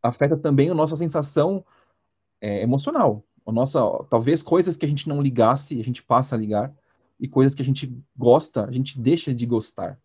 afeta 0.02 0.36
também 0.36 0.68
a 0.68 0.74
nossa 0.74 0.96
sensação 0.96 1.64
é, 2.40 2.62
emocional. 2.62 3.24
A 3.46 3.52
nossa, 3.52 3.80
talvez 4.10 4.42
coisas 4.42 4.76
que 4.76 4.84
a 4.84 4.88
gente 4.88 5.08
não 5.08 5.22
ligasse, 5.22 5.80
a 5.80 5.84
gente 5.84 6.02
passa 6.02 6.34
a 6.34 6.38
ligar, 6.38 6.74
e 7.18 7.26
coisas 7.26 7.54
que 7.54 7.62
a 7.62 7.64
gente 7.64 7.92
gosta, 8.16 8.64
a 8.64 8.72
gente 8.72 9.00
deixa 9.00 9.34
de 9.34 9.46
gostar, 9.46 9.98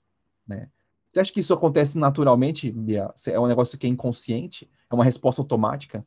né? 0.48 0.70
Você 1.10 1.20
acha 1.20 1.34
que 1.34 1.42
isso 1.42 1.54
acontece 1.54 1.98
naturalmente, 1.98 2.72
Bia? 2.72 3.14
É 3.28 3.38
um 3.38 3.48
negócio 3.48 3.78
que 3.78 3.86
é 3.86 3.90
inconsciente? 3.90 4.70
É 4.90 4.96
uma 4.96 5.04
resposta 5.04 5.42
automática? 5.42 6.06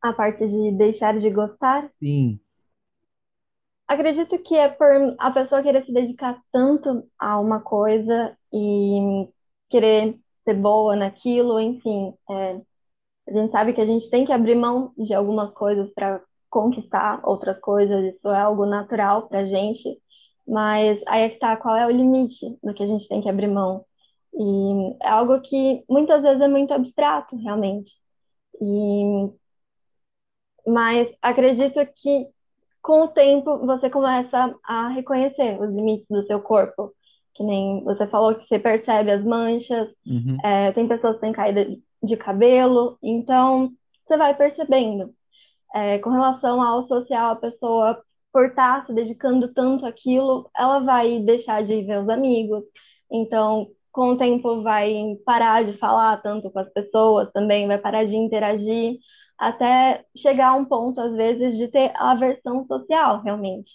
A 0.00 0.12
parte 0.12 0.46
de 0.46 0.70
deixar 0.72 1.18
de 1.18 1.28
gostar? 1.30 1.90
Sim. 1.98 2.38
Acredito 3.88 4.38
que 4.38 4.54
é 4.54 4.68
por 4.68 5.16
a 5.18 5.30
pessoa 5.32 5.62
querer 5.62 5.84
se 5.84 5.92
dedicar 5.92 6.40
tanto 6.52 7.08
a 7.18 7.40
uma 7.40 7.60
coisa 7.60 8.36
e 8.52 9.28
querer 9.68 10.16
ser 10.44 10.54
boa 10.54 10.94
naquilo, 10.94 11.58
enfim. 11.58 12.14
É, 12.30 12.60
a 13.28 13.32
gente 13.32 13.50
sabe 13.50 13.72
que 13.72 13.80
a 13.80 13.86
gente 13.86 14.08
tem 14.10 14.24
que 14.24 14.32
abrir 14.32 14.54
mão 14.54 14.92
de 14.96 15.12
algumas 15.14 15.50
coisas 15.52 15.90
para 15.94 16.20
conquistar 16.48 17.20
outras 17.24 17.58
coisas, 17.60 18.14
isso 18.14 18.28
é 18.28 18.40
algo 18.40 18.64
natural 18.66 19.28
para 19.28 19.40
a 19.40 19.44
gente, 19.46 19.98
mas 20.46 21.00
aí 21.06 21.24
é 21.24 21.28
que 21.30 21.38
tá, 21.38 21.56
qual 21.56 21.76
é 21.76 21.86
o 21.86 21.90
limite 21.90 22.56
do 22.62 22.72
que 22.72 22.82
a 22.82 22.86
gente 22.86 23.08
tem 23.08 23.20
que 23.20 23.28
abrir 23.28 23.48
mão? 23.48 23.84
E 24.32 24.96
é 25.02 25.08
algo 25.08 25.40
que 25.40 25.84
muitas 25.88 26.22
vezes 26.22 26.40
é 26.40 26.48
muito 26.48 26.72
abstrato, 26.72 27.36
realmente. 27.36 27.92
E, 28.60 29.30
mas 30.66 31.08
acredito 31.20 31.74
que 31.96 32.28
com 32.82 33.02
o 33.02 33.08
tempo 33.08 33.58
você 33.66 33.90
começa 33.90 34.54
a 34.62 34.88
reconhecer 34.88 35.60
os 35.60 35.74
limites 35.74 36.06
do 36.08 36.24
seu 36.26 36.40
corpo. 36.40 36.92
Que 37.34 37.42
nem 37.42 37.82
você 37.84 38.06
falou 38.06 38.34
que 38.34 38.46
você 38.46 38.58
percebe 38.58 39.10
as 39.10 39.24
manchas, 39.24 39.88
Uhum. 40.06 40.38
é, 40.42 40.72
tem 40.72 40.88
pessoas 40.88 41.16
que 41.16 41.20
têm 41.22 41.32
caída 41.32 41.66
de 42.06 42.16
cabelo, 42.16 42.98
então 43.02 43.72
você 44.06 44.16
vai 44.16 44.34
percebendo. 44.36 45.14
É, 45.74 45.98
com 45.98 46.10
relação 46.10 46.62
ao 46.62 46.86
social, 46.88 47.32
a 47.32 47.36
pessoa, 47.36 48.02
por 48.32 48.46
estar 48.46 48.86
se 48.86 48.94
dedicando 48.94 49.52
tanto 49.52 49.86
àquilo, 49.86 50.50
ela 50.56 50.80
vai 50.80 51.20
deixar 51.20 51.62
de 51.64 51.82
ver 51.82 52.00
os 52.00 52.08
amigos, 52.08 52.64
então 53.10 53.68
com 53.92 54.10
o 54.10 54.18
tempo 54.18 54.62
vai 54.62 55.16
parar 55.24 55.64
de 55.64 55.78
falar 55.78 56.18
tanto 56.22 56.50
com 56.50 56.58
as 56.58 56.70
pessoas 56.72 57.32
também, 57.32 57.66
vai 57.66 57.78
parar 57.78 58.04
de 58.04 58.14
interagir, 58.14 58.98
até 59.38 60.04
chegar 60.16 60.48
a 60.48 60.54
um 60.56 60.64
ponto, 60.66 61.00
às 61.00 61.14
vezes, 61.14 61.56
de 61.56 61.68
ter 61.68 61.92
aversão 61.96 62.66
social, 62.66 63.22
realmente. 63.22 63.72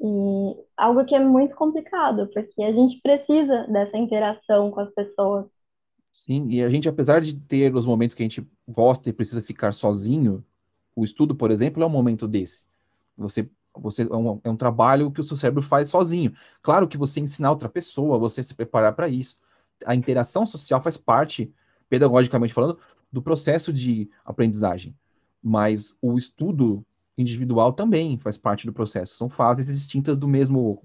E 0.00 0.56
algo 0.76 1.04
que 1.06 1.14
é 1.14 1.20
muito 1.20 1.54
complicado, 1.56 2.28
porque 2.32 2.62
a 2.62 2.72
gente 2.72 3.00
precisa 3.00 3.66
dessa 3.68 3.96
interação 3.96 4.70
com 4.70 4.80
as 4.80 4.92
pessoas. 4.94 5.46
Sim, 6.16 6.48
e 6.50 6.62
a 6.62 6.68
gente, 6.70 6.88
apesar 6.88 7.20
de 7.20 7.34
ter 7.38 7.74
os 7.74 7.84
momentos 7.84 8.14
que 8.14 8.22
a 8.22 8.24
gente 8.24 8.44
gosta 8.66 9.10
e 9.10 9.12
precisa 9.12 9.42
ficar 9.42 9.72
sozinho, 9.72 10.42
o 10.94 11.04
estudo, 11.04 11.34
por 11.36 11.50
exemplo, 11.50 11.82
é 11.82 11.86
um 11.86 11.90
momento 11.90 12.26
desse. 12.26 12.64
Você, 13.18 13.48
você 13.74 14.02
é 14.02 14.16
um, 14.16 14.40
é 14.42 14.48
um 14.50 14.56
trabalho 14.56 15.10
que 15.10 15.20
o 15.20 15.24
seu 15.24 15.36
cérebro 15.36 15.62
faz 15.62 15.90
sozinho. 15.90 16.34
Claro 16.62 16.88
que 16.88 16.96
você 16.96 17.20
ensinar 17.20 17.50
outra 17.50 17.68
pessoa, 17.68 18.18
você 18.18 18.42
se 18.42 18.54
preparar 18.54 18.94
para 18.94 19.08
isso. 19.10 19.38
A 19.84 19.94
interação 19.94 20.46
social 20.46 20.82
faz 20.82 20.96
parte, 20.96 21.52
pedagogicamente 21.88 22.54
falando, 22.54 22.78
do 23.12 23.20
processo 23.20 23.70
de 23.70 24.10
aprendizagem. 24.24 24.96
Mas 25.42 25.96
o 26.00 26.16
estudo 26.16 26.84
individual 27.16 27.74
também 27.74 28.16
faz 28.18 28.38
parte 28.38 28.64
do 28.66 28.72
processo. 28.72 29.16
São 29.16 29.28
fases 29.28 29.66
distintas 29.66 30.16
do 30.16 30.26
mesmo 30.26 30.82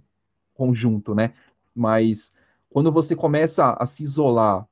conjunto, 0.53 1.15
né? 1.15 1.33
Mas 1.73 2.33
quando 2.69 2.91
você 2.91 3.15
começa 3.15 3.71
a 3.79 3.85
se 3.85 4.03
isolar 4.03 4.67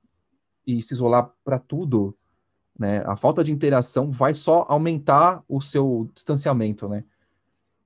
e 0.78 0.82
se 0.84 0.94
isolar 0.94 1.32
para 1.44 1.58
tudo, 1.58 2.16
né? 2.78 3.04
A 3.06 3.16
falta 3.16 3.44
de 3.44 3.52
interação 3.52 4.12
vai 4.12 4.34
só 4.34 4.66
aumentar 4.70 5.44
o 5.48 5.60
seu 5.60 6.10
distanciamento, 6.14 6.88
né? 6.88 7.04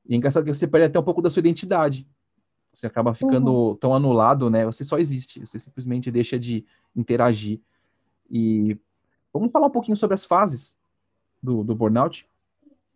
E 0.08 0.13
é 0.13 0.18
engraçado 0.18 0.44
que 0.44 0.54
você 0.54 0.68
perde 0.68 0.88
até 0.88 1.00
um 1.00 1.04
pouco 1.04 1.22
da 1.22 1.30
sua 1.30 1.40
identidade. 1.40 2.08
Você 2.74 2.88
acaba 2.88 3.13
ficando 3.13 3.52
Uhum. 3.52 3.75
tão 3.75 3.96
anulado, 3.96 4.50
né? 4.50 4.66
Você 4.66 4.84
só 4.84 4.98
existe, 4.98 5.40
você 5.40 5.58
simplesmente 5.58 6.12
deixa 6.12 6.38
de 6.38 6.66
interagir. 6.96 7.62
E 8.30 8.78
vamos 9.32 9.52
falar 9.52 9.68
um 9.68 9.72
pouquinho 9.72 9.96
sobre 9.96 10.16
as 10.16 10.25
fases 10.25 10.75
do, 11.42 11.63
do 11.63 11.75
burnout. 11.75 12.28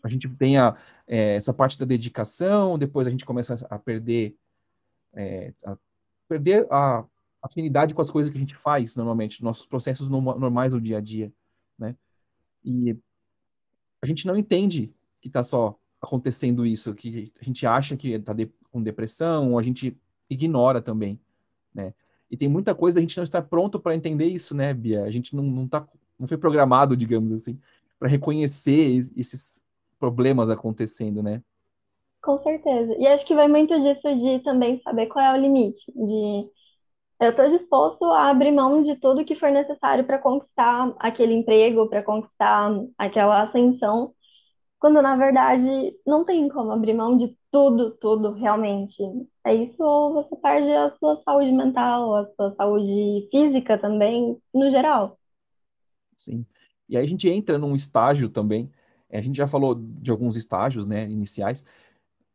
A 0.03 0.09
gente 0.09 0.27
tem 0.29 0.57
a, 0.57 0.75
é, 1.07 1.35
essa 1.35 1.53
parte 1.53 1.77
da 1.77 1.85
dedicação, 1.85 2.77
depois 2.77 3.07
a 3.07 3.09
gente 3.09 3.25
começa 3.25 3.65
a 3.69 3.79
perder, 3.79 4.35
é, 5.13 5.53
a 5.63 5.77
perder 6.27 6.67
a 6.71 7.05
afinidade 7.47 7.93
com 7.93 8.01
as 8.01 8.11
coisas 8.11 8.31
que 8.31 8.37
a 8.37 8.39
gente 8.39 8.55
faz 8.55 8.95
normalmente, 8.95 9.43
nossos 9.43 9.65
processos 9.65 10.07
normais 10.09 10.73
do 10.73 10.81
dia 10.81 10.97
a 10.97 11.01
dia, 11.01 11.31
né? 11.77 11.95
E 12.63 12.95
a 14.01 14.05
gente 14.05 14.27
não 14.27 14.37
entende 14.37 14.93
que 15.19 15.27
está 15.27 15.41
só 15.41 15.77
acontecendo 16.01 16.65
isso, 16.65 16.93
que 16.93 17.31
a 17.41 17.43
gente 17.43 17.65
acha 17.65 17.97
que 17.97 18.11
está 18.11 18.33
de, 18.33 18.47
com 18.71 18.81
depressão, 18.81 19.51
ou 19.53 19.59
a 19.59 19.63
gente 19.63 19.97
ignora 20.29 20.81
também, 20.81 21.19
né? 21.73 21.93
E 22.29 22.35
tem 22.35 22.49
muita 22.49 22.75
coisa 22.75 22.99
a 22.99 23.01
gente 23.01 23.17
não 23.17 23.23
está 23.23 23.41
pronto 23.41 23.79
para 23.79 23.95
entender 23.95 24.25
isso, 24.25 24.55
né, 24.55 24.73
Bia? 24.73 25.03
A 25.03 25.11
gente 25.11 25.35
não, 25.35 25.43
não, 25.43 25.67
tá, 25.67 25.87
não 26.19 26.27
foi 26.27 26.37
programado, 26.37 26.95
digamos 26.95 27.31
assim, 27.31 27.59
para 27.97 28.09
reconhecer 28.09 29.09
esses 29.15 29.61
problemas 29.97 30.49
acontecendo, 30.49 31.23
né? 31.23 31.41
Com 32.21 32.37
certeza. 32.43 32.93
E 32.99 33.07
acho 33.07 33.25
que 33.25 33.33
vai 33.33 33.47
muito 33.47 33.73
disso 33.81 34.15
de 34.19 34.39
também 34.43 34.81
saber 34.81 35.07
qual 35.07 35.23
é 35.23 35.37
o 35.37 35.41
limite, 35.41 35.85
de 35.95 36.49
eu 37.19 37.31
estou 37.31 37.49
disposto 37.49 38.05
a 38.05 38.29
abrir 38.29 38.51
mão 38.51 38.83
de 38.83 38.95
tudo 38.97 39.25
que 39.25 39.35
for 39.35 39.49
necessário 39.51 40.05
para 40.05 40.19
conquistar 40.19 40.93
aquele 40.99 41.33
emprego, 41.33 41.89
para 41.89 42.03
conquistar 42.03 42.71
aquela 42.97 43.43
ascensão, 43.43 44.13
quando 44.79 45.01
na 45.01 45.15
verdade 45.15 45.95
não 46.05 46.23
tem 46.23 46.47
como 46.49 46.71
abrir 46.71 46.93
mão 46.93 47.17
de 47.17 47.35
tudo, 47.51 47.91
tudo 47.97 48.33
realmente. 48.33 49.01
É 49.43 49.53
isso 49.55 49.81
ou 49.81 50.13
você 50.13 50.35
perde 50.35 50.71
a 50.71 50.95
sua 50.97 51.21
saúde 51.23 51.51
mental, 51.51 52.15
a 52.15 52.25
sua 52.35 52.55
saúde 52.55 53.27
física 53.31 53.77
também, 53.77 54.37
no 54.53 54.69
geral. 54.69 55.17
Sim. 56.13 56.45
E 56.87 56.95
aí 56.97 57.03
a 57.03 57.07
gente 57.07 57.27
entra 57.27 57.57
num 57.57 57.75
estágio 57.75 58.29
também. 58.29 58.71
A 59.11 59.21
gente 59.21 59.37
já 59.37 59.47
falou 59.47 59.75
de 59.75 60.11
alguns 60.11 60.35
estágios, 60.35 60.85
né, 60.85 61.09
iniciais 61.09 61.65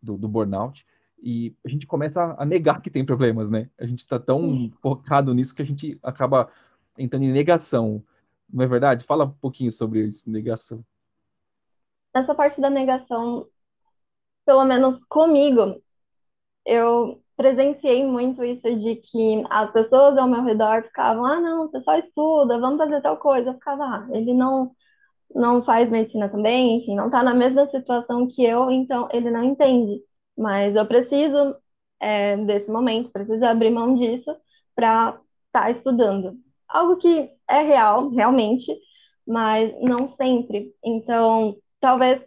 do, 0.02 0.16
do 0.16 0.28
burnout, 0.28 0.84
e 1.22 1.54
a 1.64 1.68
gente 1.68 1.86
começa 1.86 2.34
a 2.36 2.44
negar 2.44 2.82
que 2.82 2.90
tem 2.90 3.06
problemas, 3.06 3.48
né? 3.48 3.70
A 3.78 3.86
gente 3.86 4.00
está 4.00 4.18
tão 4.18 4.70
focado 4.82 5.32
nisso 5.32 5.54
que 5.54 5.62
a 5.62 5.64
gente 5.64 5.98
acaba 6.02 6.50
entrando 6.98 7.24
em 7.24 7.32
negação. 7.32 8.02
Não 8.52 8.64
é 8.64 8.66
verdade? 8.66 9.04
Fala 9.04 9.24
um 9.24 9.30
pouquinho 9.30 9.70
sobre 9.70 10.04
isso, 10.04 10.28
negação. 10.28 10.84
Essa 12.12 12.34
parte 12.34 12.60
da 12.60 12.68
negação, 12.68 13.46
pelo 14.44 14.64
menos 14.64 14.98
comigo, 15.08 15.80
eu 16.66 17.22
presenciei 17.36 18.04
muito 18.04 18.44
isso 18.44 18.76
de 18.76 18.96
que 18.96 19.44
as 19.48 19.70
pessoas 19.72 20.18
ao 20.18 20.28
meu 20.28 20.42
redor 20.42 20.82
ficavam, 20.82 21.24
ah, 21.24 21.40
não, 21.40 21.68
você 21.68 21.80
só 21.82 21.96
estuda, 21.98 22.58
vamos 22.58 22.78
fazer 22.78 23.00
tal 23.00 23.16
coisa. 23.16 23.50
Eu 23.50 23.54
ficava, 23.54 23.84
ah, 23.84 24.08
ele 24.10 24.34
não, 24.34 24.74
não 25.34 25.64
faz 25.64 25.88
medicina 25.88 26.28
também, 26.28 26.78
enfim, 26.78 26.96
não 26.96 27.06
está 27.06 27.22
na 27.22 27.32
mesma 27.34 27.68
situação 27.70 28.26
que 28.28 28.44
eu, 28.44 28.70
então 28.70 29.08
ele 29.12 29.30
não 29.30 29.44
entende. 29.44 30.02
Mas 30.36 30.74
eu 30.76 30.86
preciso 30.86 31.56
é, 32.00 32.36
desse 32.38 32.70
momento, 32.70 33.10
preciso 33.10 33.44
abrir 33.44 33.70
mão 33.70 33.94
disso 33.96 34.34
para 34.74 35.18
estar 35.46 35.62
tá 35.64 35.70
estudando. 35.70 36.36
Algo 36.68 36.96
que 36.98 37.30
é 37.48 37.62
real, 37.62 38.08
realmente, 38.10 38.66
mas 39.26 39.72
não 39.82 40.14
sempre. 40.16 40.72
Então, 40.84 41.56
talvez 41.80 42.22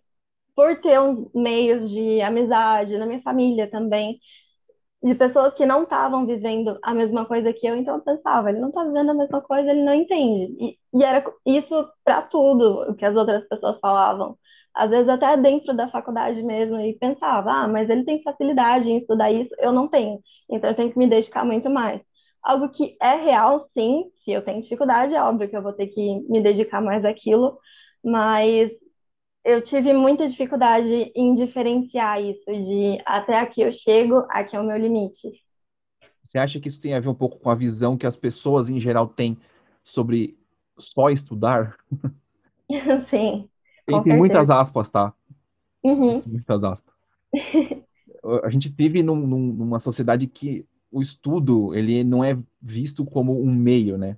por 0.56 0.82
ter 0.82 1.00
uns 1.00 1.30
meios 1.34 1.90
de 1.92 2.22
amizade 2.22 2.98
na 2.98 3.06
minha 3.06 3.22
família 3.22 3.70
também, 3.70 4.20
de 5.04 5.14
pessoas 5.16 5.54
que 5.56 5.66
não 5.66 5.84
estavam 5.84 6.26
vivendo 6.26 6.80
a 6.82 6.94
mesma 6.94 7.26
coisa 7.26 7.54
que 7.54 7.68
eu, 7.68 7.76
então 7.76 7.96
eu 7.96 8.02
pensava, 8.02 8.50
ele 8.50 8.60
não 8.60 8.70
está 8.70 8.84
vivendo 8.84 9.12
a 9.12 9.14
mesma 9.14 9.42
coisa, 9.42 9.70
ele 9.70 9.84
não 9.84 9.94
entende. 9.94 10.56
E, 10.60 10.80
e 10.94 11.04
era 11.04 11.24
isso 11.46 11.88
para 12.04 12.24
tudo 12.24 12.90
o 12.90 12.96
que 12.96 13.06
as 13.06 13.16
outras 13.16 13.48
pessoas 13.48 13.80
falavam. 13.80 14.38
Às 14.76 14.90
vezes 14.90 15.08
até 15.10 15.38
dentro 15.38 15.76
da 15.76 15.90
faculdade 15.90 16.42
mesmo, 16.44 16.78
e 16.80 16.98
pensava, 17.00 17.52
ah, 17.52 17.68
mas 17.68 17.90
ele 17.90 18.04
tem 18.06 18.22
facilidade 18.24 18.90
em 18.90 18.98
estudar 19.00 19.32
isso, 19.32 19.54
eu 19.60 19.72
não 19.72 19.88
tenho, 19.88 20.20
então 20.50 20.70
eu 20.70 20.76
tenho 20.76 20.92
que 20.92 21.00
me 21.00 21.08
dedicar 21.10 21.46
muito 21.46 21.70
mais. 21.70 22.02
Algo 22.44 22.70
que 22.70 22.96
é 23.02 23.16
real, 23.16 23.68
sim, 23.74 24.06
se 24.24 24.32
eu 24.32 24.44
tenho 24.44 24.62
dificuldade, 24.62 25.16
é 25.16 25.22
óbvio 25.24 25.50
que 25.50 25.58
eu 25.58 25.64
vou 25.64 25.74
ter 25.74 25.88
que 25.88 26.20
me 26.30 26.42
dedicar 26.42 26.82
mais 26.82 27.04
àquilo, 27.06 27.58
mas 28.04 28.70
eu 29.46 29.62
tive 29.64 29.94
muita 29.94 30.28
dificuldade 30.28 31.12
em 31.16 31.36
diferenciar 31.36 32.22
isso 32.22 32.46
de 32.46 33.02
até 33.06 33.40
aqui 33.40 33.62
eu 33.62 33.72
chego, 33.74 34.26
aqui 34.30 34.56
é 34.56 34.60
o 34.60 34.64
meu 34.64 34.78
limite. 34.78 35.30
Você 36.24 36.38
acha 36.38 36.60
que 36.60 36.68
isso 36.68 36.82
tem 36.82 36.94
a 36.94 37.00
ver 37.00 37.10
um 37.10 37.16
pouco 37.16 37.40
com 37.40 37.50
a 37.50 37.56
visão 37.56 37.98
que 37.98 38.06
as 38.06 38.16
pessoas 38.16 38.70
em 38.70 38.80
geral 38.80 39.08
têm 39.08 39.38
sobre 39.84 40.38
só 40.78 41.10
estudar? 41.10 41.78
Sim, 43.10 43.50
com 43.86 43.98
Entre 43.98 44.16
muitas 44.16 44.50
aspas, 44.50 44.90
tá? 44.90 45.14
Uhum. 45.84 46.18
Entre 46.18 46.30
muitas 46.30 46.64
aspas. 46.64 46.94
A 48.44 48.50
gente 48.50 48.70
vive 48.70 49.04
num, 49.04 49.16
num, 49.16 49.54
numa 49.54 49.80
sociedade 49.80 50.26
que 50.26 50.66
o 50.92 51.02
estudo 51.02 51.76
ele 51.76 52.04
não 52.04 52.24
é 52.24 52.38
visto 52.62 53.06
como 53.06 53.40
um 53.40 53.54
meio, 53.54 53.98
né, 53.98 54.18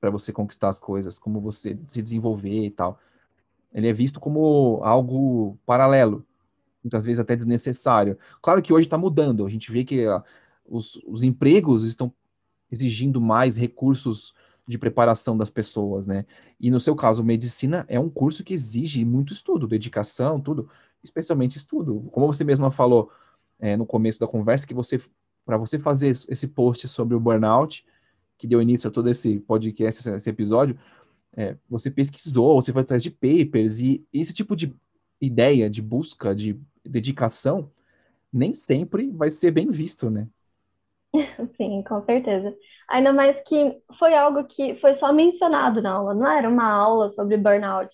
para 0.00 0.10
você 0.10 0.32
conquistar 0.32 0.68
as 0.68 0.78
coisas, 0.78 1.18
como 1.18 1.40
você 1.40 1.78
se 1.88 2.02
desenvolver 2.02 2.66
e 2.66 2.70
tal. 2.70 2.98
Ele 3.72 3.88
é 3.88 3.92
visto 3.92 4.20
como 4.20 4.80
algo 4.82 5.56
paralelo, 5.64 6.24
muitas 6.82 7.04
vezes 7.04 7.20
até 7.20 7.34
desnecessário. 7.34 8.18
Claro 8.42 8.60
que 8.60 8.72
hoje 8.72 8.86
está 8.86 8.98
mudando. 8.98 9.46
A 9.46 9.50
gente 9.50 9.72
vê 9.72 9.84
que 9.84 10.06
uh, 10.06 10.22
os, 10.68 11.00
os 11.06 11.22
empregos 11.22 11.84
estão 11.84 12.12
exigindo 12.70 13.20
mais 13.20 13.56
recursos 13.56 14.34
de 14.66 14.78
preparação 14.78 15.36
das 15.36 15.50
pessoas, 15.50 16.06
né? 16.06 16.24
E 16.58 16.70
no 16.70 16.80
seu 16.80 16.96
caso, 16.96 17.22
medicina 17.22 17.84
é 17.88 18.00
um 18.00 18.08
curso 18.08 18.42
que 18.42 18.54
exige 18.54 19.04
muito 19.04 19.32
estudo, 19.32 19.66
dedicação, 19.66 20.40
tudo, 20.40 20.70
especialmente 21.02 21.56
estudo. 21.56 22.08
Como 22.10 22.26
você 22.26 22.44
mesma 22.44 22.70
falou 22.70 23.10
é, 23.58 23.76
no 23.76 23.84
começo 23.84 24.18
da 24.18 24.26
conversa, 24.26 24.66
que 24.66 24.74
você, 24.74 25.00
para 25.44 25.58
você 25.58 25.78
fazer 25.78 26.08
esse 26.08 26.48
post 26.48 26.88
sobre 26.88 27.14
o 27.14 27.20
burnout, 27.20 27.84
que 28.38 28.46
deu 28.46 28.60
início 28.60 28.88
a 28.88 28.90
todo 28.90 29.10
esse 29.10 29.38
podcast, 29.40 30.08
esse 30.08 30.30
episódio, 30.30 30.78
é, 31.36 31.56
você 31.68 31.90
pesquisou, 31.90 32.60
você 32.60 32.72
foi 32.72 32.82
atrás 32.82 33.02
de 33.02 33.10
papers, 33.10 33.80
e 33.80 34.04
esse 34.12 34.32
tipo 34.32 34.56
de 34.56 34.74
ideia 35.20 35.68
de 35.68 35.82
busca, 35.82 36.34
de 36.34 36.58
dedicação, 36.84 37.70
nem 38.32 38.54
sempre 38.54 39.10
vai 39.10 39.30
ser 39.30 39.50
bem 39.50 39.70
visto, 39.70 40.10
né? 40.10 40.28
Sim, 41.56 41.82
com 41.82 42.02
certeza. 42.04 42.54
Ainda 42.88 43.12
mais 43.12 43.36
que 43.44 43.76
foi 43.98 44.14
algo 44.14 44.44
que 44.44 44.76
foi 44.76 44.96
só 44.98 45.12
mencionado 45.12 45.82
na 45.82 45.92
aula, 45.94 46.14
não 46.14 46.26
era 46.30 46.48
uma 46.48 46.64
aula 46.70 47.12
sobre 47.14 47.36
burnout. 47.36 47.90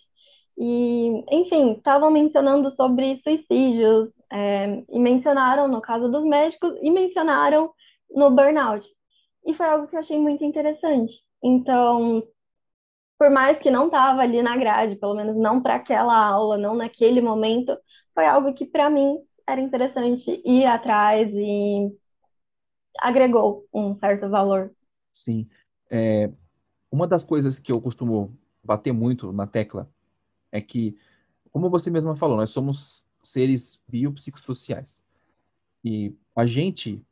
E, 0.59 1.25
enfim, 1.35 1.73
estavam 1.73 2.11
mencionando 2.11 2.71
sobre 2.73 3.21
suicídios, 3.23 4.11
é, 4.33 4.85
e 4.91 4.99
mencionaram 4.99 5.69
no 5.69 5.81
caso 5.81 6.09
dos 6.11 6.25
médicos, 6.25 6.75
e 6.83 6.91
mencionaram 6.91 7.73
no 8.15 8.31
burnout. 8.31 8.87
E 9.47 9.55
foi 9.55 9.67
algo 9.67 9.89
que 9.89 9.97
eu 9.97 10.01
achei 10.01 10.19
muito 10.19 10.45
interessante. 10.45 11.15
Então, 11.43 12.23
por 13.19 13.31
mais 13.31 13.59
que 13.59 13.71
não 13.71 13.87
estava 13.87 14.23
ali 14.23 14.43
na 14.43 14.57
grade, 14.57 14.97
pelo 14.97 15.15
menos 15.15 15.37
não 15.37 15.61
para 15.63 15.75
aquela 15.77 16.15
aula, 16.17 16.57
não 16.57 16.75
naquele 16.75 17.21
momento, 17.21 17.77
foi 18.15 18.27
algo 18.27 18.55
que 18.55 18.65
para 18.67 18.89
mim 18.91 19.17
era 19.47 19.61
interessante 19.61 20.41
ir 20.45 20.65
atrás 20.67 21.29
e 21.33 21.91
agregou 22.99 23.67
um 23.73 23.97
certo 23.97 24.29
valor. 24.29 24.73
Sim. 25.13 25.49
É, 25.91 26.31
uma 26.91 27.07
das 27.07 27.25
coisas 27.25 27.59
que 27.59 27.71
eu 27.71 27.81
costumo 27.81 28.37
bater 28.63 28.93
muito 28.93 29.33
na 29.33 29.47
tecla 29.47 29.89
é 30.53 30.61
que, 30.61 30.97
como 31.53 31.71
você 31.71 31.91
mesma 31.91 32.17
falou, 32.17 32.37
nós 32.37 32.51
somos 32.51 33.05
seres 33.23 33.81
biopsicossociais. 33.89 35.03
E 35.85 36.15
a 36.35 36.47
gente 36.47 37.05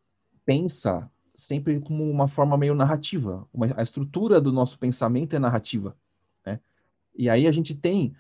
pensa 0.45 1.11
sempre 1.35 1.81
como 1.81 2.09
uma 2.11 2.27
forma 2.27 2.57
meio 2.57 2.75
narrativa. 2.75 3.47
Uma, 3.53 3.67
a 3.77 3.83
estrutura 3.83 4.41
do 4.41 4.53
nosso 4.53 4.79
pensamento 4.79 5.37
é 5.37 5.39
narrativa. 5.39 5.97
Né? 6.45 6.59
E 7.15 7.31
aí 7.31 7.47
a 7.47 7.53
gente 7.53 7.75
tem 7.75 8.15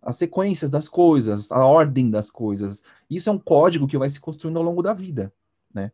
as 0.00 0.16
sequências 0.16 0.70
das 0.70 0.88
coisas, 0.88 1.52
a 1.52 1.64
ordem 1.64 2.10
das 2.10 2.30
coisas. 2.30 2.82
Isso 3.08 3.28
é 3.28 3.32
um 3.32 3.38
código 3.38 3.86
que 3.86 3.98
vai 3.98 4.08
se 4.08 4.18
construindo 4.18 4.56
ao 4.56 4.62
longo 4.62 4.82
da 4.82 4.92
vida. 4.92 5.32
Né? 5.72 5.92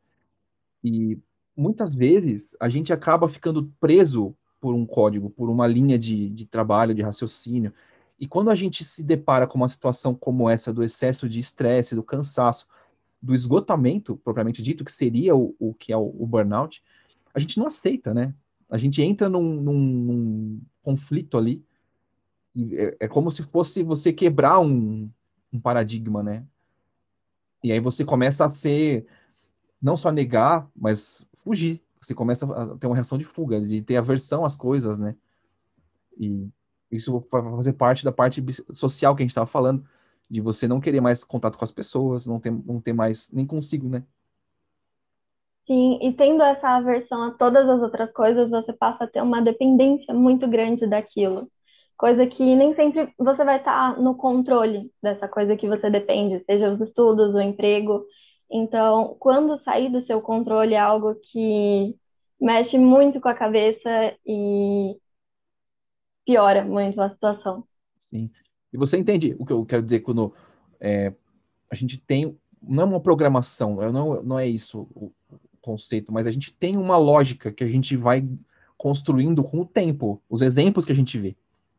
E 0.83 1.19
muitas 1.57 1.95
vezes 1.95 2.55
a 2.61 2.69
gente 2.69 2.93
acaba 2.93 3.29
ficando 3.29 3.73
preso 3.81 4.37
por 4.61 4.75
um 4.75 4.85
código, 4.85 5.31
por 5.31 5.49
uma 5.49 5.67
linha 5.67 5.99
de, 5.99 6.29
de 6.31 6.47
trabalho, 6.47 6.95
de 6.95 7.03
raciocínio. 7.03 7.73
E 8.19 8.27
quando 8.27 8.51
a 8.51 8.55
gente 8.55 8.85
se 8.85 9.03
depara 9.03 9.47
com 9.47 9.57
uma 9.57 9.69
situação 9.69 10.15
como 10.15 10.51
essa, 10.51 10.73
do 10.73 10.83
excesso 10.83 11.29
de 11.29 11.39
estresse, 11.39 11.95
do 11.95 12.03
cansaço, 12.03 12.67
do 13.21 13.35
esgotamento, 13.35 14.17
propriamente 14.17 14.63
dito, 14.63 14.85
que 14.85 14.93
seria 14.93 15.35
o, 15.37 15.55
o 15.59 15.75
que 15.75 15.93
é 15.93 15.97
o, 15.97 16.15
o, 16.19 16.27
burnout, 16.27 16.83
a 17.35 17.39
gente 17.39 17.59
não 17.59 17.67
aceita, 17.67 18.15
né? 18.15 18.35
A 18.69 18.77
gente 18.77 19.03
entra 19.03 19.29
num, 19.29 19.61
num, 19.61 19.79
num 19.79 20.61
conflito 20.83 21.39
ali, 21.39 21.65
é, 22.73 22.97
é, 23.01 23.09
como 23.09 23.31
se 23.31 23.43
fosse 23.43 23.83
você 23.83 24.13
quebrar 24.13 24.59
um, 24.61 25.11
um 25.53 25.61
paradigma, 25.61 26.23
né? 26.23 26.45
E 27.63 27.73
aí 27.73 27.81
você 27.81 28.05
começa 28.05 28.45
a 28.45 28.49
ser, 28.49 29.07
não 29.81 29.97
só 29.97 30.11
negar, 30.11 30.69
mas 30.77 31.27
fugir. 31.45 31.83
Você 32.01 32.15
começa 32.15 32.47
a 32.47 32.77
ter 32.79 32.87
uma 32.87 32.95
reação 32.97 33.19
de 33.19 33.25
fuga, 33.25 33.61
de 33.61 33.83
ter 33.83 33.97
aversão 33.97 34.45
às 34.45 34.57
coisas, 34.57 34.99
né? 34.99 35.17
E 36.19 36.49
isso 36.91 37.21
vai 37.31 37.43
fazer 37.43 37.73
parte 37.75 38.05
da 38.05 38.13
parte 38.13 38.45
social 38.73 39.15
que 39.15 39.23
a 39.23 39.25
gente 39.25 39.31
estava 39.31 39.47
falando, 39.47 39.87
de 40.31 40.41
você 40.41 40.67
não 40.69 40.81
querer 40.81 41.01
mais 41.01 41.25
contato 41.25 41.57
com 41.59 41.65
as 41.65 41.71
pessoas, 41.73 42.27
não 42.27 42.41
ter, 42.41 42.51
não 42.51 42.81
ter 42.81 42.93
mais 42.93 43.31
nem 43.33 43.47
consigo, 43.47 43.89
né? 43.89 44.05
Sim, 45.67 45.99
e 46.03 46.13
tendo 46.15 46.43
essa 46.43 46.69
aversão 46.77 47.25
a 47.25 47.31
todas 47.33 47.69
as 47.69 47.83
outras 47.83 48.11
coisas, 48.13 48.49
você 48.49 48.73
passa 48.73 49.05
a 49.05 49.07
ter 49.07 49.23
uma 49.23 49.43
dependência 49.43 50.15
muito 50.15 50.49
grande 50.49 50.87
daquilo. 50.87 51.47
Coisa 51.97 52.27
que 52.27 52.55
nem 52.57 52.75
sempre 52.75 53.13
você 53.19 53.45
vai 53.45 53.59
estar 53.59 54.01
no 54.01 54.17
controle 54.17 54.91
dessa 55.03 55.29
coisa 55.29 55.57
que 55.57 55.69
você 55.69 55.91
depende, 55.91 56.43
seja 56.47 56.73
os 56.73 56.81
estudos, 56.81 57.35
o 57.35 57.41
emprego. 57.41 58.05
Então, 58.51 59.17
quando 59.19 59.63
sair 59.63 59.91
do 59.91 60.05
seu 60.07 60.21
controle 60.21 60.75
é 60.75 60.79
algo 60.79 61.15
que 61.15 61.95
mexe 62.41 62.79
muito 62.79 63.21
com 63.21 63.29
a 63.29 63.35
cabeça 63.35 64.15
e 64.27 64.97
piora 66.25 66.65
muito 66.65 67.01
a 67.01 67.11
situação. 67.11 67.65
Sim. 67.99 68.31
E 68.73 68.77
você 68.77 68.99
entende 68.99 69.35
o 69.39 69.47
que 69.47 69.53
eu 69.53 69.65
quero 69.65 69.83
dizer 69.83 70.01
quando 70.01 70.35
é, 70.81 71.13
a 71.71 71.75
gente 71.75 71.99
tem, 71.99 72.37
não 72.63 72.83
é 72.83 72.87
uma 72.87 73.01
programação, 73.01 73.77
não, 73.93 74.23
não 74.23 74.39
é 74.39 74.47
isso 74.47 74.89
o 74.95 75.13
conceito, 75.61 76.13
mas 76.13 76.27
a 76.27 76.31
gente 76.31 76.53
tem 76.55 76.77
uma 76.77 76.97
lógica 76.97 77.53
que 77.53 77.65
a 77.65 77.69
gente 77.69 77.97
vai 77.97 78.27
construindo 78.77 79.43
com 79.43 79.61
o 79.61 79.67
tempo, 79.67 80.23
os 80.29 80.41
exemplos 80.41 80.85
que 80.85 80.93
a 80.93 80.95
gente 80.95 81.19
vê, 81.19 81.37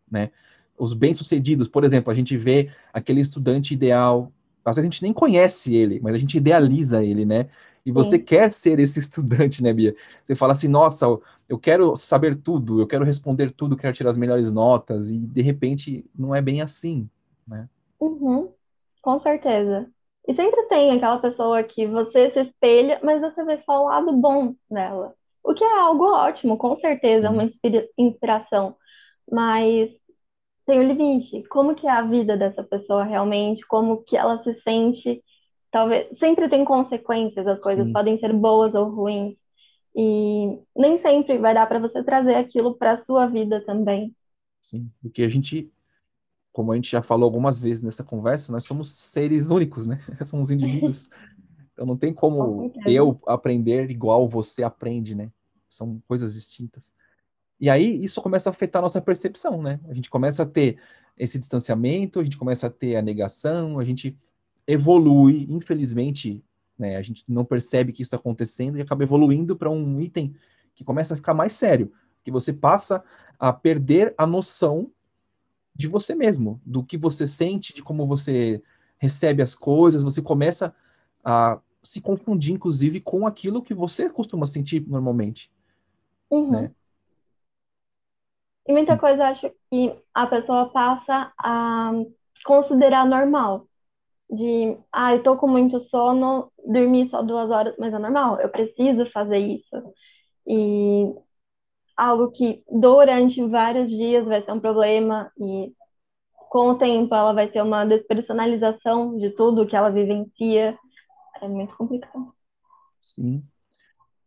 né? 0.10 0.32
Os 0.78 0.94
bem-sucedidos, 0.94 1.68
por 1.68 1.84
exemplo, 1.84 2.12
a 2.12 2.16
gente 2.16 2.38
vê 2.38 2.72
aquele 2.94 3.22
estudante 3.22 3.74
ideal, 3.74 4.32
às 4.70 4.76
vezes 4.76 4.88
a 4.88 4.92
gente 4.92 5.02
nem 5.04 5.14
conhece 5.14 5.76
ele, 5.76 6.00
mas 6.02 6.16
a 6.16 6.18
gente 6.18 6.38
idealiza 6.38 7.04
ele, 7.04 7.26
né? 7.26 7.50
E 7.86 7.92
você 7.92 8.18
Sim. 8.18 8.20
quer 8.20 8.52
ser 8.54 8.80
esse 8.80 9.00
estudante, 9.00 9.64
né, 9.64 9.74
Bia? 9.74 9.96
Você 10.24 10.36
fala 10.36 10.54
assim, 10.54 10.68
nossa, 10.68 11.06
eu 11.48 11.60
quero 11.60 11.96
saber 11.98 12.36
tudo, 12.36 12.80
eu 12.82 12.88
quero 12.88 13.06
responder 13.06 13.52
tudo, 13.52 13.78
quero 13.78 13.94
tirar 13.96 14.12
as 14.12 14.18
melhores 14.18 14.52
notas, 14.52 15.12
e 15.12 15.18
de 15.18 15.42
repente 15.42 16.06
não 16.18 16.36
é 16.36 16.42
bem 16.42 16.62
assim, 16.62 17.10
né? 17.48 17.68
Uhum, 18.00 18.54
com 19.02 19.20
certeza. 19.22 19.90
E 20.28 20.36
sempre 20.36 20.68
tem 20.68 20.92
aquela 20.92 21.20
pessoa 21.20 21.64
que 21.64 21.88
você 21.88 22.32
se 22.32 22.40
espelha, 22.42 23.00
mas 23.04 23.22
você 23.22 23.44
vê 23.44 23.62
só 23.64 23.84
o 23.84 23.86
lado 23.90 24.12
bom 24.18 24.56
dela. 24.70 25.16
O 25.44 25.54
que 25.54 25.64
é 25.64 25.80
algo 25.80 26.06
ótimo, 26.06 26.58
com 26.58 26.80
certeza, 26.80 27.28
é 27.28 27.30
uma 27.30 27.50
inspiração. 27.98 28.76
Mas 29.32 29.92
tem 30.70 30.80
o 30.80 30.84
um 30.84 30.88
limite. 30.88 31.44
Como 31.50 31.74
que 31.74 31.88
é 31.88 31.90
a 31.90 32.04
vida 32.04 32.38
dessa 32.38 32.64
pessoa 32.64 33.04
realmente? 33.04 33.66
Como 33.66 34.04
que 34.04 34.16
ela 34.16 34.42
se 34.44 34.54
sente? 34.62 35.24
Talvez 35.72 36.08
sempre 36.20 36.48
tem 36.48 36.64
consequências, 36.64 37.48
as 37.48 37.60
coisas 37.60 37.88
Sim. 37.88 37.94
podem 37.94 38.20
ser 38.20 38.32
boas 38.34 38.76
ou 38.76 38.88
ruins. 38.88 39.36
E 39.96 40.60
nem 40.78 41.02
sempre 41.02 41.40
vai 41.40 41.56
dar 41.56 41.66
para 41.66 41.80
você 41.80 42.04
trazer 42.04 42.36
aquilo 42.36 42.76
para 42.76 42.94
a 42.94 43.04
sua 43.04 43.26
vida 43.26 43.66
também. 43.66 44.16
Sim, 44.62 44.92
porque 45.02 45.24
a 45.24 45.30
gente, 45.30 45.72
como 46.54 46.72
a 46.72 46.76
gente 46.76 46.92
já 46.92 47.02
falou 47.02 47.26
algumas 47.26 47.60
vezes 47.60 47.82
nessa 47.82 48.04
conversa, 48.04 48.52
nós 48.52 48.64
somos 48.64 48.92
seres 48.92 49.50
únicos, 49.50 49.88
né? 49.88 49.98
somos 50.28 50.52
indivíduos. 50.52 51.10
Então 51.74 51.84
não 51.84 51.98
tem 51.98 52.14
como 52.14 52.72
eu 52.86 53.20
aprender 53.26 53.90
igual 53.90 54.30
você 54.30 54.62
aprende, 54.62 55.16
né? 55.16 55.32
São 55.68 56.00
coisas 56.08 56.36
distintas. 56.36 56.92
E 57.60 57.70
aí 57.70 58.04
isso 58.04 58.22
começa 58.22 58.50
a 58.50 58.52
afetar 58.52 58.80
a 58.80 58.84
nossa 58.84 59.02
percepção, 59.02 59.62
né? 59.62 59.80
A 59.90 59.94
gente 59.94 60.10
começa 60.10 60.44
a 60.44 60.46
ter 60.46 60.78
esse 61.18 61.38
distanciamento, 61.38 62.20
a 62.20 62.24
gente 62.24 62.38
começa 62.38 62.68
a 62.68 62.70
ter 62.70 62.96
a 62.96 63.02
negação, 63.02 63.80
a 63.80 63.84
gente 63.84 64.18
evolui, 64.66 65.46
infelizmente, 65.50 66.44
né? 66.78 66.96
A 66.96 67.02
gente 67.02 67.24
não 67.28 67.44
percebe 67.44 67.92
que 67.92 68.02
isso 68.02 68.08
está 68.08 68.18
acontecendo 68.18 68.78
e 68.78 68.82
acaba 68.82 69.04
evoluindo 69.04 69.56
para 69.56 69.70
um 69.70 70.00
item 70.00 70.34
que 70.74 70.84
começa 70.84 71.14
a 71.14 71.18
ficar 71.18 71.34
mais 71.34 71.54
sério, 71.54 71.92
que 72.24 72.32
você 72.32 72.54
passa 72.54 73.04
a 73.38 73.52
perder 73.52 74.14
a 74.18 74.26
noção 74.26 74.90
de 75.76 75.88
você 75.88 76.16
mesmo, 76.16 76.62
do 76.66 76.84
que 76.84 76.98
você 76.98 77.28
sente, 77.28 77.74
de 77.74 77.82
como 77.82 78.08
você 78.08 78.62
recebe 78.98 79.42
as 79.42 79.56
coisas, 79.56 80.04
você 80.04 80.22
começa 80.22 80.74
a 81.24 81.60
se 81.84 82.02
confundir, 82.02 82.54
inclusive, 82.54 83.00
com 83.00 83.26
aquilo 83.26 83.62
que 83.62 83.74
você 83.74 84.10
costuma 84.10 84.46
sentir 84.46 84.86
normalmente. 84.88 85.52
Uhum. 86.30 86.52
Né? 86.52 86.72
E 88.70 88.72
muita 88.72 88.96
coisa 89.00 89.30
acho 89.30 89.52
que 89.72 89.92
a 90.14 90.28
pessoa 90.28 90.70
passa 90.70 91.34
a 91.40 91.92
considerar 92.46 93.04
normal 93.04 93.66
de, 94.30 94.78
ah, 94.94 95.16
eu 95.16 95.24
tô 95.24 95.36
com 95.38 95.48
muito 95.48 95.80
sono, 95.90 96.52
dormir 96.64 97.10
só 97.10 97.24
duas 97.24 97.50
horas, 97.50 97.74
mas 97.80 97.92
é 97.92 97.98
normal, 97.98 98.40
eu 98.40 98.48
preciso 98.48 99.10
fazer 99.12 99.40
isso. 99.40 99.76
E 100.46 101.12
algo 101.98 102.30
que 102.30 102.64
durante 102.70 103.44
vários 103.48 103.90
dias 103.90 104.24
vai 104.28 104.44
ser 104.44 104.52
um 104.52 104.60
problema 104.60 105.32
e 105.36 105.74
com 106.52 106.70
o 106.70 106.78
tempo 106.78 107.16
ela 107.16 107.34
vai 107.34 107.48
ter 107.48 107.64
uma 107.64 107.86
despersonalização 107.86 109.18
de 109.18 109.32
tudo 109.32 109.66
que 109.66 109.76
ela 109.76 109.90
vivencia. 109.90 110.78
É 111.42 111.48
muito 111.48 111.76
complicado. 111.76 112.36
Sim. 113.02 113.44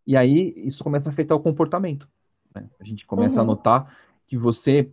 E 0.04 0.16
aí 0.16 0.52
isso 0.56 0.82
começa 0.82 1.08
a 1.08 1.12
afetar 1.12 1.38
o 1.38 1.42
comportamento. 1.42 2.08
Né? 2.52 2.68
A 2.80 2.84
gente 2.84 3.06
começa 3.06 3.36
uhum. 3.36 3.42
a 3.42 3.46
notar 3.46 4.11
que 4.26 4.36
você 4.36 4.90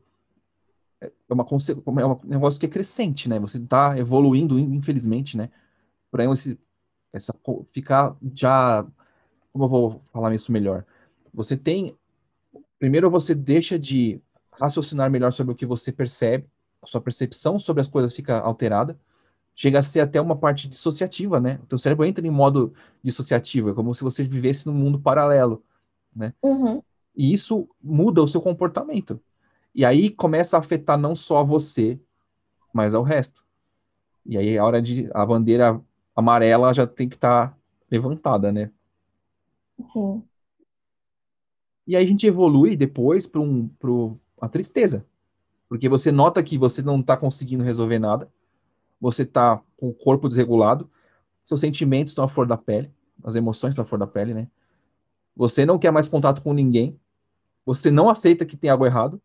é, 1.02 1.12
uma, 1.30 1.46
é 2.02 2.06
um 2.06 2.20
negócio 2.24 2.60
que 2.60 2.66
é 2.66 2.70
crescente, 2.70 3.30
né? 3.30 3.40
Você 3.40 3.58
está 3.58 3.98
evoluindo, 3.98 4.60
infelizmente, 4.60 5.38
né? 5.38 5.50
Para 6.12 6.26
esse, 6.26 6.60
essa 7.14 7.34
ficar 7.72 8.16
já, 8.34 8.86
como 9.52 9.66
eu 9.66 9.70
vou 9.70 10.02
falar 10.12 10.34
isso 10.34 10.52
melhor? 10.52 10.86
Você 11.34 11.56
tem, 11.56 11.96
primeiro 12.78 13.10
você 13.10 13.34
deixa 13.34 13.80
de 13.80 14.22
raciocinar 14.52 15.10
melhor 15.10 15.32
sobre 15.32 15.54
o 15.54 15.56
que 15.56 15.66
você 15.66 15.92
percebe, 15.92 16.46
a 16.82 16.88
sua 16.88 17.02
percepção 17.02 17.58
sobre 17.58 17.82
as 17.82 17.88
coisas 17.88 18.14
fica 18.14 18.40
alterada, 18.40 19.00
chega 19.56 19.80
a 19.80 19.84
ser 19.84 20.02
até 20.02 20.20
uma 20.20 20.36
parte 20.36 20.68
dissociativa, 20.68 21.40
né? 21.40 21.60
O 21.64 21.66
teu 21.66 21.78
cérebro 21.78 22.06
entra 22.06 22.26
em 22.26 22.32
modo 22.32 22.74
dissociativo, 23.04 23.70
é 23.70 23.74
como 23.74 23.94
se 23.94 24.04
você 24.04 24.24
vivesse 24.24 24.66
num 24.66 24.74
mundo 24.74 25.00
paralelo, 25.00 25.64
né? 26.16 26.34
Uhum. 26.42 26.82
E 27.20 27.34
isso 27.34 27.68
muda 27.84 28.24
o 28.24 28.28
seu 28.30 28.42
comportamento. 28.42 29.20
E 29.76 29.84
aí 29.84 30.10
começa 30.10 30.56
a 30.56 30.62
afetar 30.62 30.98
não 30.98 31.14
só 31.14 31.44
você, 31.44 32.00
mas 32.74 32.96
ao 32.96 33.04
resto. 33.04 33.46
E 34.26 34.38
aí 34.38 34.58
a 34.58 34.64
hora 34.64 34.82
de 34.82 35.10
a 35.14 35.26
bandeira 35.26 35.82
amarela 36.16 36.74
já 36.74 36.88
tem 36.88 37.10
que 37.10 37.16
estar 37.16 37.50
tá 37.50 37.58
levantada, 37.92 38.54
né? 38.54 38.72
E 41.86 41.94
aí 41.94 42.06
a 42.06 42.08
gente 42.08 42.26
evolui 42.26 42.78
depois 42.78 43.28
para 43.28 43.42
um, 43.42 43.70
a 44.40 44.48
tristeza. 44.48 45.06
Porque 45.68 45.90
você 45.90 46.14
nota 46.14 46.42
que 46.42 46.58
você 46.58 46.82
não 46.82 47.02
está 47.02 47.18
conseguindo 47.18 47.66
resolver 47.66 48.00
nada, 48.00 48.32
você 49.00 49.24
está 49.24 49.62
com 49.76 49.90
o 49.90 49.94
corpo 49.94 50.30
desregulado, 50.30 50.90
seus 51.44 51.60
sentimentos 51.60 52.12
estão 52.12 52.24
à 52.24 52.30
flor 52.30 52.48
da 52.48 52.56
pele, 52.56 52.90
as 53.22 53.36
emoções 53.36 53.72
estão 53.72 53.84
à 53.84 53.86
flor 53.86 54.00
da 54.00 54.08
pele, 54.08 54.34
né? 54.34 54.48
Você 55.36 55.66
não 55.66 55.78
quer 55.78 55.92
mais 55.92 56.08
contato 56.08 56.42
com 56.42 56.54
ninguém, 56.54 56.98
você 57.74 57.92
não 57.92 58.10
aceita 58.10 58.46
que 58.46 58.58
tem 58.58 58.70
algo 58.70 58.86
errado, 58.86 59.22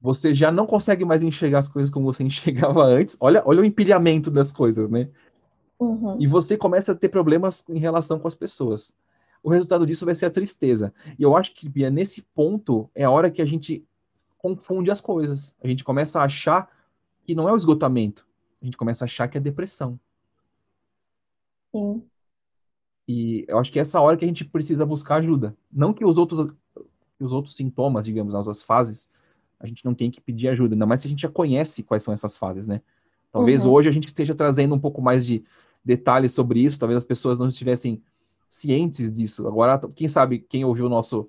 você 0.00 0.32
já 0.32 0.52
não 0.52 0.66
consegue 0.66 1.04
mais 1.04 1.22
enxergar 1.22 1.58
as 1.58 1.68
coisas 1.68 1.90
como 1.90 2.12
você 2.12 2.22
enxergava 2.24 2.84
antes. 2.84 3.16
Olha, 3.20 3.42
olha 3.44 3.60
o 3.60 3.64
empilhamento 3.64 4.30
das 4.30 4.52
coisas, 4.52 4.90
né? 4.90 5.08
Uhum. 5.78 6.20
E 6.20 6.26
você 6.26 6.56
começa 6.56 6.92
a 6.92 6.94
ter 6.94 7.08
problemas 7.08 7.64
em 7.68 7.78
relação 7.78 8.18
com 8.18 8.26
as 8.26 8.34
pessoas 8.34 8.92
o 9.42 9.50
resultado 9.50 9.86
disso 9.86 10.04
vai 10.04 10.14
ser 10.14 10.26
a 10.26 10.30
tristeza. 10.30 10.92
E 11.18 11.22
eu 11.22 11.36
acho 11.36 11.54
que, 11.54 11.68
Bia, 11.68 11.90
nesse 11.90 12.22
ponto 12.22 12.90
é 12.94 13.04
a 13.04 13.10
hora 13.10 13.30
que 13.30 13.42
a 13.42 13.44
gente 13.44 13.84
confunde 14.36 14.90
as 14.90 15.00
coisas. 15.00 15.56
A 15.62 15.66
gente 15.66 15.84
começa 15.84 16.20
a 16.20 16.24
achar 16.24 16.70
que 17.24 17.34
não 17.34 17.48
é 17.48 17.52
o 17.52 17.56
esgotamento. 17.56 18.26
A 18.60 18.64
gente 18.64 18.76
começa 18.76 19.04
a 19.04 19.06
achar 19.06 19.28
que 19.28 19.38
é 19.38 19.40
depressão. 19.40 19.98
Sim. 21.72 22.02
E 23.06 23.44
eu 23.48 23.58
acho 23.58 23.72
que 23.72 23.78
é 23.78 23.82
essa 23.82 24.00
hora 24.00 24.16
que 24.16 24.24
a 24.24 24.28
gente 24.28 24.44
precisa 24.44 24.84
buscar 24.84 25.16
ajuda. 25.16 25.56
Não 25.72 25.94
que 25.94 26.04
os 26.04 26.18
outros, 26.18 26.52
os 27.20 27.32
outros 27.32 27.56
sintomas, 27.56 28.04
digamos, 28.04 28.34
as 28.34 28.46
outras 28.46 28.62
fases, 28.62 29.10
a 29.58 29.66
gente 29.66 29.84
não 29.84 29.94
tem 29.94 30.10
que 30.10 30.20
pedir 30.20 30.48
ajuda, 30.48 30.74
ainda 30.74 30.86
mais 30.86 31.00
se 31.00 31.06
a 31.06 31.10
gente 31.10 31.22
já 31.22 31.28
conhece 31.28 31.82
quais 31.82 32.02
são 32.02 32.14
essas 32.14 32.36
fases, 32.36 32.66
né? 32.66 32.80
Talvez 33.32 33.64
uhum. 33.64 33.72
hoje 33.72 33.88
a 33.88 33.92
gente 33.92 34.06
esteja 34.06 34.34
trazendo 34.34 34.74
um 34.74 34.78
pouco 34.78 35.02
mais 35.02 35.26
de 35.26 35.44
detalhes 35.84 36.32
sobre 36.32 36.60
isso, 36.60 36.78
talvez 36.78 36.96
as 36.96 37.04
pessoas 37.04 37.38
não 37.38 37.48
estivessem 37.48 38.02
cientes 38.48 39.12
disso. 39.12 39.46
Agora, 39.46 39.80
quem 39.94 40.08
sabe, 40.08 40.38
quem 40.38 40.64
ouviu 40.64 40.86
o 40.86 40.88
nosso, 40.88 41.28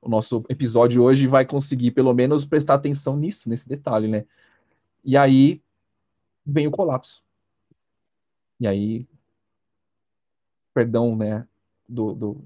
o 0.00 0.08
nosso 0.08 0.44
episódio 0.48 1.02
hoje 1.02 1.26
vai 1.26 1.46
conseguir, 1.46 1.92
pelo 1.92 2.12
menos, 2.12 2.44
prestar 2.44 2.74
atenção 2.74 3.16
nisso, 3.16 3.48
nesse 3.48 3.68
detalhe, 3.68 4.08
né? 4.08 4.24
E 5.04 5.16
aí 5.16 5.62
vem 6.44 6.66
o 6.66 6.70
colapso. 6.70 7.22
E 8.60 8.66
aí, 8.66 9.06
perdão, 10.74 11.14
né, 11.16 11.46
do, 11.88 12.12
do, 12.12 12.44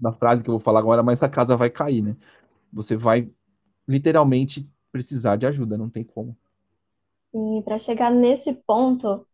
da 0.00 0.12
frase 0.12 0.42
que 0.42 0.50
eu 0.50 0.54
vou 0.54 0.60
falar 0.60 0.80
agora, 0.80 1.02
mas 1.02 1.22
a 1.22 1.28
casa 1.28 1.56
vai 1.56 1.70
cair, 1.70 2.02
né? 2.02 2.16
Você 2.72 2.96
vai 2.96 3.30
literalmente 3.88 4.68
precisar 4.92 5.36
de 5.36 5.46
ajuda, 5.46 5.78
não 5.78 5.90
tem 5.90 6.04
como. 6.04 6.36
E 7.34 7.62
para 7.62 7.78
chegar 7.78 8.10
nesse 8.10 8.52
ponto, 8.66 9.26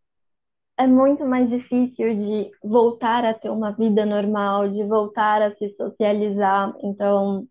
é 0.79 0.87
muito 0.87 1.25
mais 1.27 1.51
difícil 1.51 2.15
de 2.17 2.51
voltar 2.63 3.25
a 3.25 3.35
ter 3.35 3.51
uma 3.51 3.73
vida 3.73 4.07
normal, 4.07 4.69
de 4.71 4.85
voltar 4.85 5.43
a 5.43 5.55
se 5.57 5.71
socializar. 5.77 6.75
Então, 6.83 7.47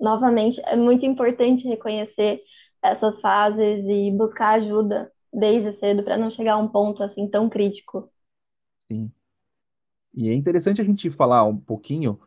novamente, 0.00 0.60
é 0.66 0.76
muito 0.76 1.06
importante 1.06 1.66
reconhecer 1.68 2.42
essas 2.82 3.20
fases 3.20 3.84
e 3.86 4.10
buscar 4.12 4.60
ajuda 4.60 5.12
desde 5.32 5.78
cedo 5.80 6.02
para 6.04 6.16
não 6.18 6.30
chegar 6.30 6.54
a 6.54 6.58
um 6.58 6.68
ponto 6.68 7.02
assim 7.02 7.28
tão 7.28 7.48
crítico. 7.50 8.10
Sim. 8.88 9.12
E 10.14 10.28
é 10.28 10.34
interessante 10.34 10.80
a 10.80 10.84
gente 10.84 11.10
falar 11.10 11.44
um 11.44 11.56
pouquinho 11.56 12.18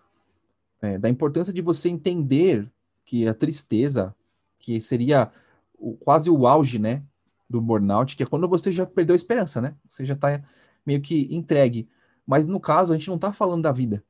é, 0.81 0.97
da 0.97 1.09
importância 1.09 1.53
de 1.53 1.61
você 1.61 1.89
entender 1.89 2.69
que 3.05 3.27
a 3.27 3.33
tristeza, 3.33 4.15
que 4.57 4.79
seria 4.79 5.31
o, 5.77 5.95
quase 5.95 6.29
o 6.29 6.47
auge, 6.47 6.79
né, 6.79 7.03
do 7.49 7.59
burnout, 7.59 8.15
que 8.15 8.23
é 8.23 8.25
quando 8.25 8.47
você 8.47 8.71
já 8.71 8.85
perdeu 8.85 9.13
a 9.13 9.15
esperança, 9.15 9.59
né? 9.59 9.75
Você 9.87 10.05
já 10.05 10.13
está 10.13 10.41
meio 10.85 11.01
que 11.01 11.27
entregue. 11.33 11.89
Mas 12.25 12.45
no 12.45 12.59
caso, 12.59 12.93
a 12.93 12.97
gente 12.97 13.07
não 13.07 13.15
está 13.15 13.31
falando 13.31 13.63
da 13.63 13.71
vida. 13.71 14.03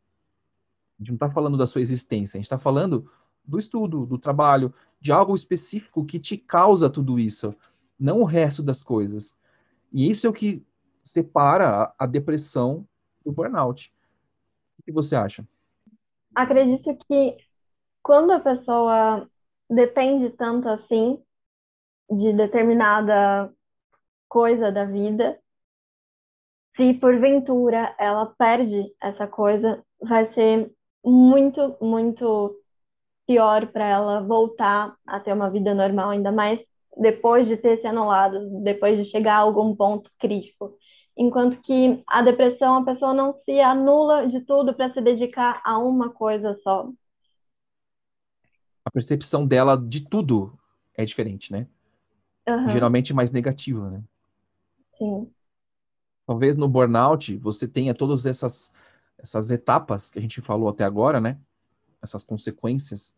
A 0.98 1.02
gente 1.02 1.10
não 1.12 1.16
está 1.16 1.30
falando 1.30 1.58
da 1.58 1.66
sua 1.66 1.80
existência. 1.80 2.38
A 2.38 2.40
gente 2.40 2.46
está 2.46 2.58
falando 2.58 3.10
do 3.46 3.58
estudo, 3.58 4.06
do 4.06 4.18
trabalho, 4.18 4.74
de 5.00 5.12
algo 5.12 5.34
específico 5.34 6.06
que 6.06 6.20
te 6.20 6.38
causa 6.38 6.90
tudo 6.90 7.18
isso, 7.18 7.56
não 7.98 8.20
o 8.20 8.26
resto 8.26 8.62
das 8.62 8.84
coisas. 8.84 9.36
E 9.92 10.10
isso 10.10 10.28
é 10.28 10.30
o 10.30 10.34
que 10.34 10.62
separa 11.02 11.84
a, 11.84 11.94
a 12.00 12.06
depressão 12.06 12.86
do 13.26 13.32
burnout. 13.32 13.92
O 14.78 14.84
que 14.84 14.92
você 14.92 15.16
acha? 15.16 15.48
Acredito 16.36 16.98
que 17.08 17.38
quando 18.04 18.32
a 18.34 18.40
pessoa 18.40 19.30
depende 19.70 20.32
tanto 20.32 20.70
assim 20.70 21.24
de 22.12 22.34
determinada 22.34 23.54
coisa 24.30 24.72
da 24.72 24.86
vida, 24.86 25.40
se 26.76 26.94
porventura 27.00 27.96
ela 28.00 28.26
perde 28.38 28.94
essa 29.02 29.28
coisa, 29.28 29.84
vai 30.02 30.32
ser 30.34 30.72
muito, 31.04 31.76
muito 31.82 32.56
pior 33.28 33.68
para 33.72 33.86
ela 33.88 34.22
voltar 34.24 34.96
a 35.08 35.20
ter 35.20 35.34
uma 35.34 35.50
vida 35.52 35.74
normal, 35.74 36.12
ainda 36.12 36.32
mais 36.32 36.60
depois 36.98 37.48
de 37.48 37.58
ter 37.58 37.80
se 37.82 37.88
anulado, 37.88 38.40
depois 38.64 38.98
de 38.98 39.10
chegar 39.12 39.36
a 39.36 39.40
algum 39.40 39.76
ponto 39.76 40.12
crítico. 40.20 40.78
Enquanto 41.22 41.60
que 41.62 42.02
a 42.08 42.22
depressão, 42.22 42.78
a 42.78 42.86
pessoa 42.86 43.14
não 43.14 43.34
se 43.44 43.60
anula 43.60 44.26
de 44.26 44.40
tudo 44.40 44.74
para 44.74 44.94
se 44.94 45.02
dedicar 45.02 45.62
a 45.66 45.78
uma 45.78 46.10
coisa 46.10 46.58
só. 46.64 46.90
A 48.86 48.90
percepção 48.90 49.46
dela 49.46 49.76
de 49.76 50.08
tudo 50.08 50.58
é 50.96 51.04
diferente, 51.04 51.52
né? 51.52 51.68
Uhum. 52.48 52.70
Geralmente 52.70 53.14
mais 53.14 53.32
negativa, 53.32 53.90
né? 53.90 54.02
Sim. 54.98 55.30
Talvez 56.26 56.56
no 56.56 56.70
burnout 56.70 57.36
você 57.36 57.68
tenha 57.68 57.94
todas 57.94 58.26
essas, 58.26 58.72
essas 59.18 59.52
etapas 59.52 60.10
que 60.10 60.20
a 60.20 60.22
gente 60.22 60.40
falou 60.40 60.70
até 60.70 60.86
agora, 60.86 61.20
né? 61.20 61.38
Essas 62.02 62.24
consequências 62.24 63.14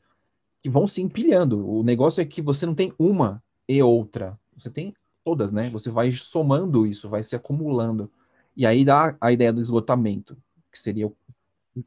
que 0.59 0.71
vão 0.71 0.87
se 0.87 1.03
empilhando. 1.03 1.69
O 1.69 1.83
negócio 1.83 2.19
é 2.19 2.25
que 2.25 2.41
você 2.41 2.65
não 2.65 2.73
tem 2.73 2.95
uma 2.97 3.43
e 3.69 3.79
outra. 3.83 4.39
Você 4.57 4.71
tem 4.71 4.95
todas, 5.23 5.51
né? 5.51 5.69
Você 5.69 5.89
vai 5.89 6.11
somando 6.11 6.85
isso, 6.85 7.09
vai 7.09 7.23
se 7.23 7.35
acumulando. 7.35 8.11
E 8.55 8.65
aí 8.65 8.83
dá 8.83 9.15
a 9.19 9.31
ideia 9.31 9.53
do 9.53 9.61
esgotamento, 9.61 10.37
que 10.71 10.79
seria 10.79 11.07
o 11.07 11.15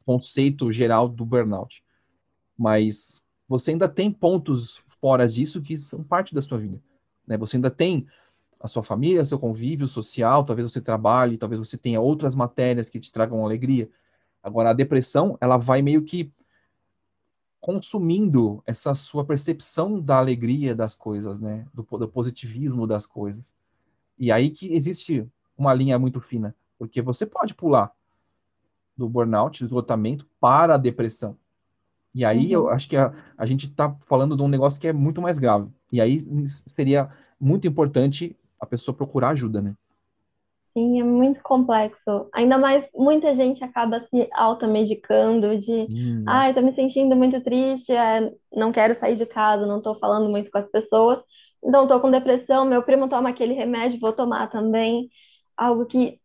conceito 0.05 0.71
geral 0.71 1.07
do 1.07 1.25
burnout. 1.25 1.83
Mas 2.57 3.21
você 3.47 3.71
ainda 3.71 3.87
tem 3.87 4.11
pontos 4.11 4.81
fora 4.99 5.27
disso 5.27 5.61
que 5.61 5.77
são 5.77 6.03
parte 6.03 6.33
da 6.33 6.41
sua 6.41 6.57
vida. 6.57 6.81
Né? 7.27 7.37
Você 7.37 7.57
ainda 7.57 7.69
tem 7.69 8.07
a 8.59 8.67
sua 8.67 8.81
família, 8.81 9.25
seu 9.25 9.37
convívio 9.37 9.87
social, 9.87 10.43
talvez 10.43 10.71
você 10.71 10.81
trabalhe, 10.81 11.37
talvez 11.37 11.59
você 11.59 11.77
tenha 11.77 12.01
outras 12.01 12.33
matérias 12.33 12.89
que 12.89 12.99
te 12.99 13.11
tragam 13.11 13.43
alegria. 13.43 13.89
Agora, 14.41 14.69
a 14.69 14.73
depressão, 14.73 15.37
ela 15.41 15.57
vai 15.57 15.81
meio 15.81 16.03
que 16.03 16.31
consumindo 17.65 18.61
essa 18.63 18.93
sua 18.93 19.25
percepção 19.25 19.99
da 19.99 20.17
alegria 20.17 20.75
das 20.75 20.93
coisas, 20.93 21.39
né? 21.39 21.65
Do, 21.73 21.81
do 21.81 22.07
positivismo 22.07 22.85
das 22.85 23.07
coisas. 23.07 23.51
E 24.19 24.31
aí 24.31 24.51
que 24.51 24.71
existe 24.71 25.27
uma 25.57 25.73
linha 25.73 25.97
muito 25.97 26.21
fina, 26.21 26.53
porque 26.77 27.01
você 27.01 27.25
pode 27.25 27.55
pular 27.55 27.91
do 28.95 29.09
burnout, 29.09 29.63
do 29.63 29.65
esgotamento, 29.65 30.27
para 30.39 30.75
a 30.75 30.77
depressão. 30.77 31.35
E 32.13 32.23
aí 32.23 32.55
uhum. 32.55 32.65
eu 32.65 32.69
acho 32.69 32.87
que 32.87 32.97
a, 32.97 33.11
a 33.35 33.47
gente 33.47 33.65
está 33.65 33.91
falando 34.05 34.37
de 34.37 34.43
um 34.43 34.47
negócio 34.47 34.79
que 34.79 34.87
é 34.87 34.93
muito 34.93 35.19
mais 35.19 35.39
grave. 35.39 35.67
E 35.91 35.99
aí 35.99 36.23
seria 36.67 37.09
muito 37.41 37.65
importante 37.65 38.37
a 38.59 38.65
pessoa 38.67 38.95
procurar 38.95 39.29
ajuda, 39.29 39.59
né? 39.59 39.75
Sim, 40.77 40.99
é 40.99 41.03
muito 41.03 41.41
complexo. 41.41 42.29
Ainda 42.33 42.57
mais, 42.57 42.85
muita 42.93 43.33
gente 43.35 43.63
acaba 43.63 44.01
se 44.09 44.29
automedicando 44.33 45.57
de, 45.61 45.89
ai, 46.25 46.53
nossa. 46.53 46.53
tô 46.53 46.61
me 46.61 46.75
sentindo 46.75 47.15
muito 47.15 47.41
triste, 47.41 47.91
é, 47.93 48.29
não 48.53 48.71
quero 48.73 48.99
sair 48.99 49.15
de 49.15 49.25
casa, 49.25 49.65
não 49.65 49.81
tô 49.81 49.95
falando 49.99 50.29
muito 50.29 50.51
com 50.51 50.57
as 50.57 50.69
pessoas, 50.69 51.19
então 51.63 51.87
tô 51.87 51.99
com 52.01 52.11
depressão, 52.11 52.65
meu 52.65 52.83
primo 52.83 53.07
toma 53.09 53.29
aquele 53.29 53.53
remédio, 53.53 53.99
vou 54.01 54.11
tomar 54.13 54.49
também. 54.49 55.09
Algo 55.55 55.85
que 55.85 56.19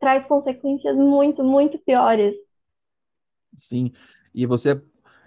traz 0.00 0.26
consequências 0.28 0.96
muito, 0.96 1.44
muito 1.44 1.78
piores. 1.80 2.34
Sim, 3.56 3.92
e 4.34 4.46
você, 4.46 4.82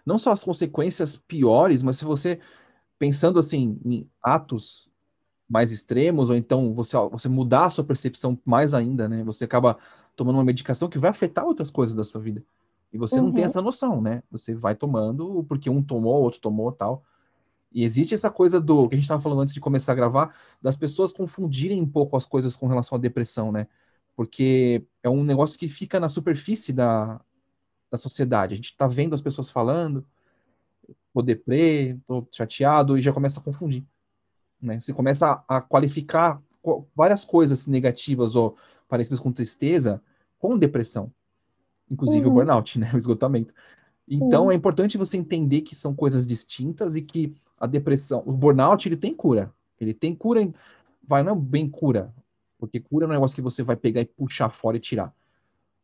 não 0.06 0.18
só 0.18 0.32
as 0.32 0.44
consequências 0.44 1.18
piores, 1.18 1.82
mas 1.82 1.98
se 1.98 2.06
você, 2.06 2.40
pensando 3.00 3.40
assim, 3.40 3.80
em 3.86 4.10
atos 4.24 4.87
mais 5.50 5.72
extremos, 5.72 6.30
ou 6.30 6.36
então 6.36 6.74
você, 6.74 6.98
você 7.12 7.30
mudar 7.30 7.66
a 7.66 7.70
sua 7.70 7.84
percepção 7.84 8.38
mais 8.46 8.74
ainda, 8.74 9.08
né? 9.08 9.24
Você 9.24 9.46
acaba 9.46 9.78
tomando 10.16 10.36
uma 10.38 10.44
medicação 10.44 10.90
que 10.90 11.00
vai 11.00 11.10
afetar 11.12 11.46
outras 11.46 11.70
coisas 11.72 11.96
da 11.96 12.04
sua 12.04 12.22
vida. 12.22 12.44
E 12.92 12.98
você 12.98 13.22
não 13.22 13.32
tem 13.32 13.44
Uhum. 13.44 13.46
essa 13.46 13.62
noção, 13.62 14.02
né? 14.02 14.24
Você 14.32 14.54
vai 14.56 14.76
tomando 14.76 15.44
porque 15.46 15.70
um 15.70 15.84
tomou, 15.84 16.22
outro 16.22 16.40
tomou, 16.42 16.72
tal. 16.72 17.04
E 17.72 17.84
existe 17.84 18.14
essa 18.14 18.30
coisa 18.32 18.60
do 18.62 18.88
que 18.90 18.96
a 18.96 18.98
gente 18.98 19.06
estava 19.06 19.22
falando 19.22 19.42
antes 19.42 19.54
de 19.54 19.60
começar 19.62 19.92
a 19.94 19.96
gravar, 19.96 20.36
das 20.62 20.76
pessoas 20.76 21.12
confundirem 21.12 21.82
um 21.82 21.90
pouco 21.90 22.16
as 22.18 22.26
coisas 22.26 22.56
com 22.56 22.68
relação 22.68 22.98
à 22.98 23.02
depressão, 23.02 23.52
né? 23.52 23.68
Porque 24.16 24.86
é 25.04 25.10
um 25.10 25.24
negócio 25.24 25.60
que 25.60 25.70
fica 25.70 26.00
na 26.00 26.10
superfície 26.10 26.74
da, 26.74 27.22
da 27.92 27.98
sociedade. 27.98 28.54
A 28.54 28.58
gente 28.58 28.72
está 28.72 28.88
vendo 28.88 29.16
as 29.16 29.22
pessoas 29.22 29.50
falando, 29.52 30.06
tô 31.14 31.22
deprê, 31.22 31.98
tô 32.06 32.28
chateado, 32.32 32.98
e 32.98 33.02
já 33.02 33.12
começa 33.14 33.40
a 33.40 33.44
confundir. 33.44 33.86
Né? 34.62 34.80
Você 34.80 34.93
começa 34.93 35.43
a, 35.48 35.58
a 35.58 35.62
qualificar 35.62 36.41
várias 36.96 37.24
coisas 37.24 37.65
negativas 37.65 38.36
ou 38.36 38.58
parecidas 38.88 39.20
com 39.20 39.32
tristeza 39.32 40.02
com 40.39 40.58
depressão, 40.58 41.12
inclusive 41.89 42.26
uhum. 42.26 42.32
o 42.32 42.36
burnout, 42.36 42.80
né, 42.80 42.91
o 42.93 42.98
esgotamento. 42.98 43.54
Então 44.08 44.46
uhum. 44.46 44.52
é 44.52 44.56
importante 44.56 44.98
você 44.98 45.17
entender 45.17 45.62
que 45.62 45.76
são 45.76 45.96
coisas 45.96 46.26
distintas 46.26 46.96
e 46.96 47.02
que 47.02 47.36
a 47.60 47.65
depressão, 47.65 48.24
o 48.26 48.32
burnout, 48.32 48.88
ele 48.88 48.98
tem 48.98 49.13
cura. 49.13 49.52
Ele 49.80 49.93
tem 49.93 50.15
cura, 50.15 50.48
vai 51.08 51.24
não 51.24 51.39
bem 51.39 51.70
cura, 51.70 52.13
porque 52.58 52.80
cura 52.80 53.06
é 53.06 53.08
um 53.08 53.12
negócio 53.12 53.36
que 53.36 53.41
você 53.41 53.62
vai 53.63 53.76
pegar 53.76 54.02
e 54.02 54.06
puxar 54.06 54.50
fora 54.50 54.78
e 54.78 54.80
tirar. 54.80 55.13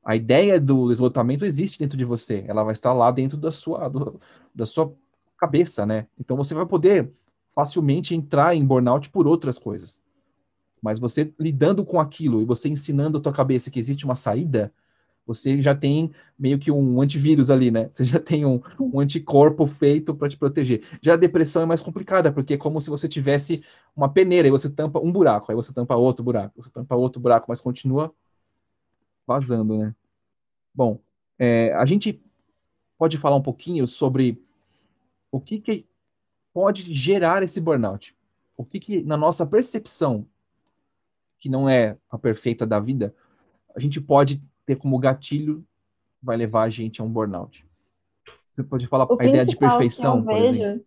A 0.03 0.15
ideia 0.15 0.59
do 0.59 0.91
esgotamento 0.91 1.45
existe 1.45 1.79
dentro 1.79 1.97
de 1.97 2.03
você, 2.03 2.43
ela 2.47 2.63
vai 2.63 2.73
estar 2.73 2.93
lá 2.93 3.09
dentro 3.11 3.37
da 3.37 3.51
sua, 3.51 3.87
do, 3.87 4.19
da 4.53 4.65
sua 4.65 4.93
cabeça, 5.37 5.85
né? 5.85 6.07
Então 6.19 6.35
você 6.35 6.53
vai 6.53 6.65
poder 6.65 7.11
facilmente 7.53 8.15
entrar 8.15 8.55
em 8.55 8.65
burnout 8.65 9.09
por 9.09 9.27
outras 9.27 9.57
coisas. 9.57 9.99
Mas 10.81 10.99
você 10.99 11.33
lidando 11.39 11.85
com 11.85 11.99
aquilo 11.99 12.41
e 12.41 12.45
você 12.45 12.67
ensinando 12.67 13.17
a 13.17 13.21
tua 13.21 13.33
cabeça 13.33 13.71
que 13.71 13.79
existe 13.79 14.05
uma 14.05 14.15
saída, 14.15 14.73
você 15.25 15.61
já 15.61 15.73
tem 15.73 16.11
meio 16.37 16.59
que 16.59 16.69
um 16.69 17.01
antivírus 17.01 17.49
ali, 17.49 17.71
né? 17.71 17.89
Você 17.93 18.03
já 18.03 18.19
tem 18.19 18.45
um, 18.45 18.61
um 18.79 18.99
anticorpo 18.99 19.65
feito 19.65 20.13
para 20.13 20.27
te 20.27 20.37
proteger. 20.37 20.85
Já 21.01 21.13
a 21.13 21.17
depressão 21.17 21.61
é 21.61 21.65
mais 21.65 21.81
complicada, 21.81 22.31
porque 22.31 22.55
é 22.55 22.57
como 22.57 22.81
se 22.81 22.89
você 22.89 23.07
tivesse 23.07 23.63
uma 23.95 24.09
peneira 24.09 24.47
e 24.47 24.51
você 24.51 24.69
tampa 24.69 24.99
um 24.99 25.11
buraco, 25.11 25.51
aí 25.51 25.55
você 25.55 25.71
tampa 25.73 25.95
outro 25.95 26.23
buraco, 26.23 26.61
você 26.61 26.69
tampa 26.69 26.95
outro 26.95 27.21
buraco, 27.21 27.45
mas 27.47 27.61
continua 27.61 28.13
vazando, 29.25 29.77
né? 29.77 29.95
Bom, 30.75 30.99
é, 31.39 31.73
a 31.73 31.85
gente 31.85 32.21
pode 32.97 33.17
falar 33.17 33.37
um 33.37 33.41
pouquinho 33.41 33.87
sobre 33.87 34.41
o 35.31 35.39
que, 35.39 35.59
que 35.59 35.85
pode 36.53 36.93
gerar 36.93 37.43
esse 37.43 37.59
burnout. 37.59 38.15
O 38.55 38.63
que, 38.63 38.79
que 38.79 39.03
na 39.03 39.17
nossa 39.17 39.45
percepção, 39.45 40.27
que 41.39 41.49
não 41.49 41.67
é 41.67 41.97
a 42.09 42.17
perfeita 42.17 42.65
da 42.65 42.79
vida, 42.79 43.13
a 43.75 43.79
gente 43.79 43.99
pode 43.99 44.41
ter 44.65 44.75
como 44.75 44.99
gatilho 44.99 45.65
vai 46.21 46.37
levar 46.37 46.63
a 46.63 46.69
gente 46.69 47.01
a 47.01 47.03
um 47.03 47.09
burnout. 47.09 47.65
Você 48.53 48.63
pode 48.63 48.87
falar 48.87 49.05
o 49.11 49.17
a 49.19 49.25
ideia 49.25 49.45
de 49.45 49.57
perfeição, 49.57 50.19
eu 50.19 50.25
vejo 50.25 50.85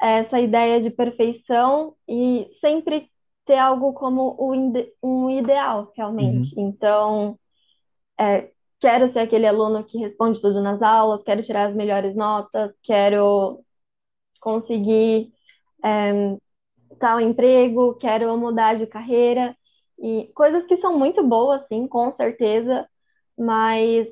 É 0.00 0.20
essa 0.20 0.40
ideia 0.40 0.80
de 0.80 0.90
perfeição 0.90 1.94
e 2.08 2.48
sempre 2.60 3.10
ter 3.44 3.58
algo 3.58 3.92
como 3.92 4.36
um 5.02 5.30
ideal, 5.30 5.92
realmente. 5.96 6.54
Uhum. 6.56 6.68
Então, 6.68 7.38
é, 8.18 8.50
quero 8.80 9.12
ser 9.12 9.18
aquele 9.20 9.46
aluno 9.46 9.84
que 9.84 9.98
responde 9.98 10.40
tudo 10.40 10.62
nas 10.62 10.80
aulas, 10.80 11.22
quero 11.24 11.42
tirar 11.42 11.68
as 11.68 11.74
melhores 11.74 12.14
notas, 12.14 12.72
quero 12.82 13.64
conseguir 14.42 15.32
é, 15.84 16.36
tal 17.00 17.20
emprego, 17.20 17.94
quero 17.96 18.36
mudar 18.38 18.76
de 18.76 18.86
carreira. 18.86 19.56
E 19.98 20.30
coisas 20.34 20.66
que 20.66 20.78
são 20.78 20.98
muito 20.98 21.22
boas, 21.26 21.62
sim, 21.68 21.86
com 21.88 22.14
certeza, 22.16 22.88
mas 23.38 24.08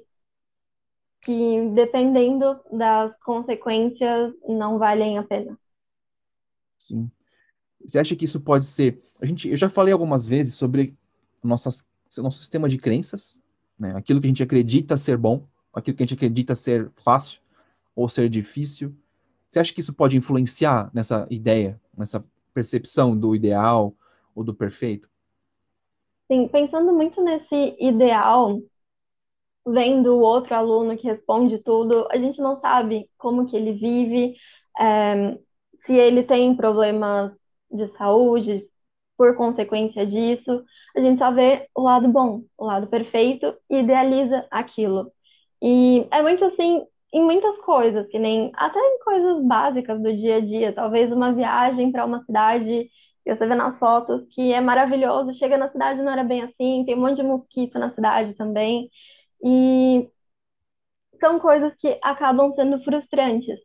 que 1.23 1.69
dependendo 1.75 2.61
das 2.73 3.16
consequências 3.21 4.35
não 4.49 4.79
valem 4.79 5.19
a 5.19 5.23
pena. 5.25 5.59
Sim. 6.79 7.11
Você 7.85 7.99
acha 7.99 8.16
que 8.16 8.25
isso 8.25 8.40
pode 8.40 8.66
ser? 8.66 9.03
A 9.21 9.27
gente, 9.27 9.49
eu 9.49 9.57
já 9.57 9.69
falei 9.69 9.93
algumas 9.93 10.27
vezes 10.27 10.55
sobre 10.55 10.97
nossas, 11.43 11.87
nosso 12.19 12.38
sistema 12.40 12.69
de 12.69 12.79
crenças, 12.79 13.38
né? 13.79 13.95
Aquilo 13.97 14.21
que 14.21 14.27
a 14.27 14.31
gente 14.31 14.43
acredita 14.43 14.97
ser 14.97 15.16
bom, 15.16 15.47
aquilo 15.73 15.97
que 15.97 16.03
a 16.03 16.07
gente 16.07 16.16
acredita 16.16 16.55
ser 16.55 16.90
fácil 16.97 17.40
ou 17.95 18.09
ser 18.09 18.29
difícil. 18.29 18.95
Você 19.50 19.58
acha 19.58 19.74
que 19.74 19.80
isso 19.80 19.92
pode 19.92 20.16
influenciar 20.16 20.90
nessa 20.94 21.26
ideia, 21.30 21.80
nessa 21.96 22.24
percepção 22.54 23.16
do 23.18 23.34
ideal 23.34 23.94
ou 24.34 24.44
do 24.44 24.54
perfeito? 24.54 25.10
Sim, 26.30 26.48
pensando 26.48 26.92
muito 26.92 27.20
nesse 27.22 27.76
ideal, 27.80 28.60
vendo 29.66 30.16
o 30.16 30.20
outro 30.20 30.54
aluno 30.54 30.96
que 30.96 31.06
responde 31.06 31.58
tudo, 31.58 32.06
a 32.10 32.16
gente 32.16 32.40
não 32.40 32.60
sabe 32.60 33.08
como 33.18 33.46
que 33.46 33.56
ele 33.56 33.72
vive, 33.72 34.34
é, 34.78 35.38
se 35.86 35.92
ele 35.94 36.22
tem 36.24 36.56
problemas 36.56 37.32
de 37.70 37.88
saúde 37.96 38.66
por 39.16 39.36
consequência 39.36 40.06
disso. 40.06 40.64
A 40.96 41.00
gente 41.00 41.18
só 41.18 41.30
vê 41.32 41.68
o 41.74 41.82
lado 41.82 42.08
bom, 42.08 42.44
o 42.58 42.66
lado 42.66 42.86
perfeito 42.88 43.54
e 43.70 43.78
idealiza 43.80 44.46
aquilo. 44.50 45.12
E 45.62 46.06
é 46.10 46.22
muito 46.22 46.44
assim 46.44 46.84
em 47.12 47.23
muitas 47.25 47.59
coisas, 47.59 48.07
que 48.09 48.18
nem 48.18 48.51
até 48.55 48.79
em 48.79 48.99
coisas 49.01 49.44
básicas 49.44 50.01
do 50.03 50.14
dia 50.16 50.37
a 50.37 50.40
dia, 50.40 50.73
talvez 50.75 51.12
uma 51.12 51.33
viagem 51.33 51.90
para 51.92 52.05
uma 52.05 52.25
cidade 52.25 52.88
e 53.27 53.35
você 53.37 53.46
vê 53.46 53.55
nas 53.55 53.79
fotos 53.79 54.27
que 54.35 54.53
é 54.53 54.61
maravilhoso, 54.61 55.35
chega 55.35 55.57
na 55.59 55.70
cidade 55.70 56.03
não 56.03 56.12
era 56.12 56.25
bem 56.25 56.42
assim, 56.42 56.85
tem 56.87 56.94
um 56.96 57.01
monte 57.01 57.16
de 57.16 57.23
mosquito 57.23 57.79
na 57.79 57.92
cidade 57.94 58.35
também. 58.35 58.90
E 59.44 60.09
são 61.20 61.38
coisas 61.38 61.75
que 61.79 61.99
acabam 62.03 62.53
sendo 62.55 62.83
frustrantes. 62.83 63.59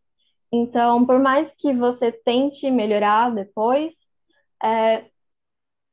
Então, 0.52 1.06
por 1.06 1.20
mais 1.20 1.50
que 1.58 1.74
você 1.74 2.12
tente 2.12 2.70
melhorar 2.72 3.34
depois, 3.34 3.94
é, 4.64 5.06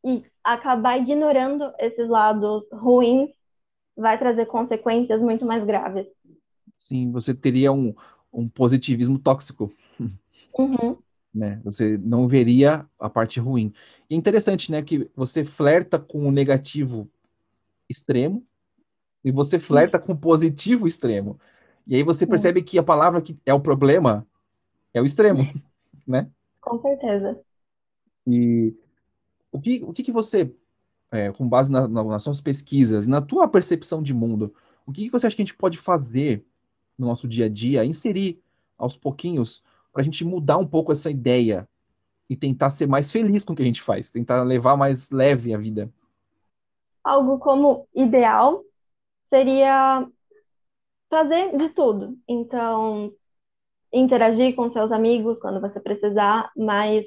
e 0.05 0.25
acabar 0.45 0.99
ignorando 0.99 1.73
esses 1.79 2.09
lados 2.09 2.65
ruins 2.73 3.31
vai 3.97 4.19
trazer 4.19 4.47
consequências 4.47 5.21
muito 5.21 5.45
mais 5.47 5.65
graves. 5.65 6.07
Sim, 6.87 7.11
você 7.11 7.35
teria 7.35 7.73
um, 7.73 7.95
um 8.33 8.49
positivismo 8.49 9.19
tóxico. 9.19 9.73
Uhum 10.59 10.97
né? 11.35 11.61
Você 11.65 11.97
não 11.99 12.29
veria 12.29 12.87
a 12.99 13.09
parte 13.09 13.41
ruim. 13.41 13.73
E 14.11 14.15
é 14.15 14.19
interessante, 14.19 14.71
né, 14.71 14.83
que 14.83 15.11
você 15.17 15.45
flerta 15.45 15.99
com 15.99 16.27
o 16.27 16.31
negativo 16.31 17.09
extremo 17.89 18.45
e 19.25 19.31
você 19.31 19.59
flerta 19.59 19.99
com 19.99 20.13
o 20.13 20.19
positivo 20.19 20.87
extremo. 20.87 21.39
E 21.87 21.97
aí 21.97 22.03
você 22.03 22.27
percebe 22.27 22.63
que 22.63 22.79
a 22.79 22.83
palavra 22.83 23.23
que 23.23 23.37
é 23.47 23.55
o 23.55 23.61
problema 23.61 24.27
é 24.93 25.01
o 25.01 25.05
extremo, 25.05 25.43
né? 26.07 26.29
Com 26.61 26.81
certeza. 26.81 27.41
E 28.27 28.75
o 29.51 29.61
que, 29.61 29.83
o 29.83 29.93
que, 29.93 30.03
que 30.03 30.13
você, 30.13 30.55
é, 31.11 31.33
com 31.33 31.49
base 31.49 31.73
na, 31.73 31.89
na, 31.89 32.05
nas 32.05 32.23
suas 32.23 32.41
pesquisas, 32.41 33.07
na 33.07 33.21
tua 33.21 33.49
percepção 33.49 34.03
de 34.03 34.15
mundo, 34.15 34.55
o 34.87 34.93
que, 34.93 35.07
que 35.07 35.11
você 35.11 35.27
acha 35.27 35.35
que 35.35 35.43
a 35.43 35.45
gente 35.45 35.57
pode 35.57 35.79
fazer 35.79 36.45
no 36.99 37.07
nosso 37.07 37.27
dia 37.27 37.47
a 37.47 37.49
dia, 37.49 37.85
inserir 37.85 38.41
aos 38.79 38.97
pouquinhos 38.97 39.63
para 39.93 40.03
a 40.03 40.05
gente 40.05 40.25
mudar 40.25 40.59
um 40.59 40.67
pouco 40.67 40.93
essa 40.93 41.11
ideia 41.11 41.69
e 42.29 42.37
tentar 42.37 42.71
ser 42.71 42.87
mais 42.87 43.13
feliz 43.13 43.45
com 43.45 43.53
o 43.53 43.57
que 43.57 43.63
a 43.63 43.67
gente 43.67 43.83
faz, 43.83 44.11
tentar 44.11 44.43
levar 44.43 44.77
mais 44.77 45.11
leve 45.11 45.55
a 45.55 45.59
vida. 45.59 45.93
Algo 47.05 47.39
como 47.39 47.87
ideal 47.95 48.63
seria 49.29 50.07
fazer 51.11 51.57
de 51.57 51.69
tudo. 51.71 52.17
Então, 52.27 53.13
interagir 53.93 54.55
com 54.55 54.73
seus 54.73 54.91
amigos 54.91 55.39
quando 55.39 55.61
você 55.61 55.79
precisar, 55.79 56.51
mas 56.57 57.05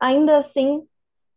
ainda 0.00 0.38
assim, 0.38 0.84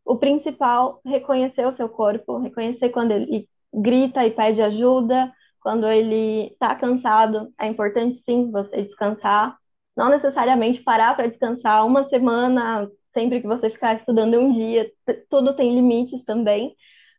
o 0.03 0.17
principal, 0.17 0.99
reconhecer 1.05 1.67
o 1.67 1.75
seu 1.75 1.87
corpo, 1.87 2.39
reconhecer 2.39 2.89
quando 2.89 3.11
ele 3.11 3.47
grita 3.71 4.25
e 4.25 4.31
pede 4.31 4.61
ajuda, 4.61 5.31
quando 5.65 5.87
ele 5.87 6.51
está 6.53 6.75
cansado, 6.75 7.51
é 7.59 7.65
importante 7.65 8.21
sim 8.23 8.51
você 8.51 8.83
descansar, 8.83 9.57
não 9.97 10.09
necessariamente 10.09 10.83
parar 10.83 11.15
para 11.15 11.25
descansar 11.25 11.83
uma 11.87 12.07
semana, 12.07 12.87
sempre 13.15 13.41
que 13.41 13.47
você 13.47 13.71
ficar 13.71 13.95
estudando 13.95 14.37
um 14.37 14.53
dia, 14.53 14.91
tudo 15.27 15.55
tem 15.55 15.73
limites 15.73 16.23
também, 16.23 16.75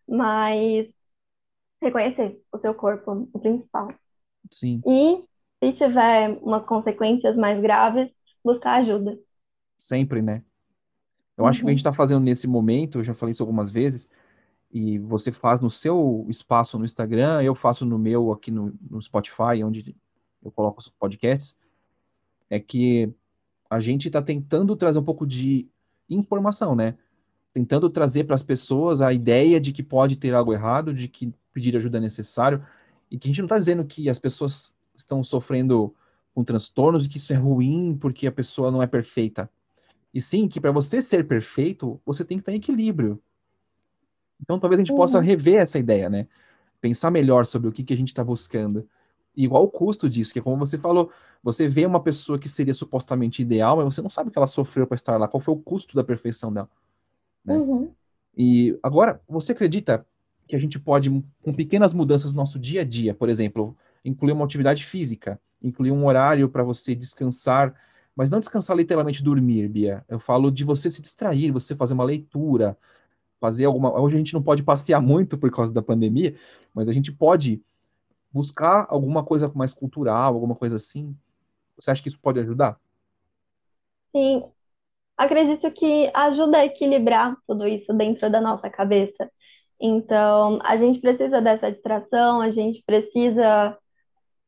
mas 0.09 0.87
reconhecer 1.83 2.41
o 2.53 2.59
seu 2.61 2.73
corpo, 2.73 3.29
o 3.33 3.41
principal. 3.41 3.93
Sim. 4.53 4.81
E 4.87 5.25
se 5.59 5.73
tiver 5.73 6.39
umas 6.41 6.65
consequências 6.67 7.37
mais 7.37 7.61
graves, 7.61 8.09
buscar 8.45 8.75
ajuda. 8.75 9.19
Sempre, 9.77 10.23
né? 10.23 10.45
Eu 11.37 11.43
uhum. 11.43 11.51
acho 11.51 11.59
que 11.59 11.65
a 11.65 11.67
uhum. 11.67 11.71
gente 11.71 11.81
está 11.81 11.93
fazendo 11.93 12.21
nesse 12.21 12.47
momento, 12.47 13.01
eu 13.01 13.05
já 13.05 13.13
falei 13.13 13.33
isso 13.33 13.43
algumas 13.43 13.73
vezes, 13.73 14.09
e 14.77 14.99
você 14.99 15.33
faz 15.33 15.59
no 15.59 15.71
seu 15.71 16.27
espaço 16.29 16.79
no 16.79 16.85
Instagram, 16.85 17.41
eu 17.41 17.55
faço 17.55 17.87
no 17.87 17.99
meu 17.99 18.31
aqui 18.31 18.51
no, 18.51 18.75
no 18.91 19.01
Spotify, 19.01 19.65
onde 19.65 19.97
eu 20.45 20.51
coloco 20.51 20.81
os 20.81 20.89
podcasts 20.91 21.57
é 22.51 22.61
que 22.61 23.11
a 23.71 23.81
gente 23.81 24.09
está 24.09 24.21
tentando 24.21 24.77
trazer 24.77 24.99
um 24.99 25.03
pouco 25.03 25.27
de 25.27 25.67
informação, 26.11 26.77
né? 26.77 26.95
Tentando 27.55 27.89
trazer 27.89 28.25
para 28.25 28.35
as 28.35 28.43
pessoas 28.43 29.01
a 29.01 29.15
ideia 29.15 29.59
de 29.59 29.73
que 29.73 29.83
pode 29.83 30.15
ter 30.15 30.35
algo 30.35 30.53
errado, 30.53 30.93
de 30.93 31.09
que 31.09 31.33
pedir 31.55 31.75
ajuda 31.75 31.97
é 31.97 32.01
necessário, 32.03 32.63
e 33.11 33.19
que 33.19 33.29
a 33.29 33.31
gente 33.31 33.39
não 33.39 33.47
está 33.47 33.57
dizendo 33.57 33.83
que 33.83 34.11
as 34.11 34.19
pessoas 34.19 34.77
estão 34.95 35.25
sofrendo 35.25 35.95
com 36.35 36.45
transtornos 36.45 37.07
e 37.07 37.09
que 37.09 37.17
isso 37.17 37.33
é 37.33 37.37
ruim 37.37 37.97
porque 37.99 38.27
a 38.27 38.33
pessoa 38.33 38.71
não 38.71 38.83
é 38.83 38.87
perfeita. 38.87 39.51
E 40.13 40.21
sim, 40.21 40.47
que 40.47 40.61
para 40.61 40.71
você 40.71 41.01
ser 41.01 41.27
perfeito, 41.27 41.99
você 42.05 42.27
tem 42.27 42.37
que 42.37 42.43
estar 42.43 42.53
em 42.53 42.57
equilíbrio. 42.57 43.19
Então 44.41 44.59
talvez 44.59 44.79
a 44.79 44.83
gente 44.83 44.93
uhum. 44.93 44.99
possa 44.99 45.21
rever 45.21 45.61
essa 45.61 45.79
ideia, 45.79 46.09
né? 46.09 46.27
Pensar 46.81 47.11
melhor 47.11 47.47
sobre 47.47 47.69
o 47.69 47.73
que, 47.73 47.83
que 47.83 47.95
a 47.95 47.97
gente 47.97 48.09
está 48.09 48.23
buscando 48.23 48.89
igual 49.37 49.65
o 49.65 49.69
custo 49.69 50.09
disso, 50.09 50.33
que 50.33 50.39
é 50.39 50.43
como 50.43 50.57
você 50.57 50.79
falou, 50.79 51.13
você 51.43 51.69
vê 51.69 51.85
uma 51.85 52.01
pessoa 52.01 52.39
que 52.39 52.49
seria 52.49 52.73
supostamente 52.73 53.43
ideal, 53.43 53.77
mas 53.77 53.95
você 53.95 54.01
não 54.01 54.09
sabe 54.09 54.31
que 54.31 54.39
ela 54.39 54.47
sofreu 54.47 54.87
para 54.87 54.95
estar 54.95 55.17
lá, 55.19 55.29
qual 55.29 55.41
foi 55.41 55.55
o 55.55 55.59
custo 55.59 55.95
da 55.95 56.03
perfeição 56.03 56.53
dela. 56.53 56.71
Né? 57.45 57.55
Uhum. 57.55 57.93
E 58.37 58.79
agora, 58.83 59.21
você 59.29 59.53
acredita 59.53 60.07
que 60.49 60.57
a 60.57 60.59
gente 60.59 60.79
pode, 60.79 61.11
com 61.43 61.53
pequenas 61.53 61.93
mudanças 61.93 62.33
no 62.33 62.39
nosso 62.39 62.59
dia 62.59 62.81
a 62.81 62.85
dia, 62.85 63.13
por 63.13 63.29
exemplo, 63.29 63.77
incluir 64.05 64.33
uma 64.33 64.45
atividade 64.45 64.85
física, 64.85 65.39
incluir 65.63 65.93
um 65.93 66.07
horário 66.07 66.49
para 66.49 66.63
você 66.63 66.95
descansar, 66.95 67.75
mas 68.15 68.31
não 68.31 68.41
descansar 68.41 68.77
literalmente 68.77 69.23
dormir, 69.23 69.69
Bia. 69.69 70.05
Eu 70.09 70.19
falo 70.19 70.51
de 70.51 70.65
você 70.65 70.89
se 70.89 71.03
distrair, 71.03 71.51
você 71.51 71.75
fazer 71.75 71.95
uma 71.95 72.05
leitura, 72.05 72.77
fazer 73.41 73.65
alguma. 73.65 73.99
Hoje 73.99 74.17
a 74.17 74.19
gente 74.19 74.35
não 74.35 74.43
pode 74.43 74.63
passear 74.63 75.01
muito 75.01 75.37
por 75.37 75.51
causa 75.51 75.73
da 75.73 75.83
pandemia, 75.83 76.35
mas 76.75 76.89
a 76.89 76.93
gente 76.93 77.13
pode 77.13 77.63
buscar 78.33 78.87
alguma 78.89 79.25
coisa 79.25 79.51
mais 79.55 79.73
cultural, 79.73 80.35
alguma 80.35 80.55
coisa 80.55 80.77
assim. 80.77 81.17
Você 81.79 81.91
acha 81.91 82.03
que 82.03 82.09
isso 82.09 82.19
pode 82.21 82.41
ajudar? 82.41 82.79
Sim, 84.13 84.45
acredito 85.17 85.71
que 85.73 86.11
ajuda 86.15 86.59
a 86.59 86.65
equilibrar 86.65 87.37
tudo 87.47 87.67
isso 87.67 87.93
dentro 87.93 88.31
da 88.31 88.41
nossa 88.41 88.69
cabeça. 88.71 89.31
Então, 89.81 90.59
a 90.63 90.77
gente 90.77 91.01
precisa 91.01 91.41
dessa 91.41 91.71
distração, 91.71 92.41
a 92.41 92.51
gente 92.51 92.83
precisa 92.87 93.77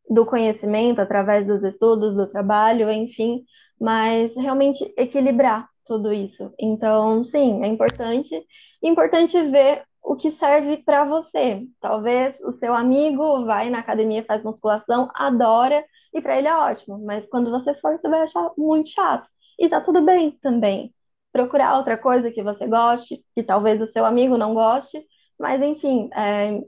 do 0.08 0.24
conhecimento 0.24 1.00
através 1.00 1.46
dos 1.46 1.62
estudos, 1.62 2.16
do 2.16 2.26
trabalho, 2.26 2.90
enfim, 2.90 3.44
mas 3.78 4.34
realmente 4.34 4.82
equilibrar 4.96 5.68
tudo 5.88 6.12
isso. 6.12 6.52
Então, 6.60 7.24
sim, 7.24 7.64
é 7.64 7.66
importante. 7.66 8.34
É 8.34 8.88
importante 8.88 9.42
ver 9.50 9.82
o 10.02 10.14
que 10.14 10.30
serve 10.38 10.76
para 10.78 11.04
você. 11.04 11.66
Talvez 11.80 12.36
o 12.42 12.52
seu 12.58 12.74
amigo 12.74 13.44
vai 13.44 13.68
na 13.70 13.80
academia, 13.80 14.24
faz 14.24 14.42
musculação, 14.44 15.10
adora, 15.14 15.84
e 16.14 16.20
para 16.20 16.38
ele 16.38 16.48
é 16.48 16.54
ótimo, 16.54 16.98
mas 17.04 17.26
quando 17.28 17.50
você 17.50 17.74
for, 17.80 17.98
você 17.98 18.08
vai 18.08 18.22
achar 18.22 18.52
muito 18.56 18.90
chato. 18.90 19.28
E 19.58 19.68
tá 19.68 19.80
tudo 19.80 20.04
bem 20.04 20.30
também. 20.42 20.94
Procurar 21.32 21.76
outra 21.76 21.98
coisa 21.98 22.30
que 22.30 22.42
você 22.42 22.66
goste, 22.66 23.24
que 23.34 23.42
talvez 23.42 23.80
o 23.80 23.90
seu 23.92 24.04
amigo 24.04 24.36
não 24.36 24.54
goste, 24.54 25.04
mas 25.38 25.60
enfim, 25.60 26.08
é, 26.14 26.62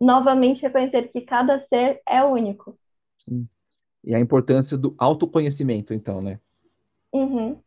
novamente 0.00 0.62
reconhecer 0.62 1.08
que 1.08 1.20
cada 1.22 1.64
ser 1.68 2.00
é 2.06 2.22
único. 2.22 2.76
Sim. 3.18 3.48
E 4.04 4.14
a 4.14 4.20
importância 4.20 4.76
do 4.76 4.94
autoconhecimento, 4.98 5.94
então, 5.94 6.20
né? 6.20 6.38
Uhum. 7.12 7.60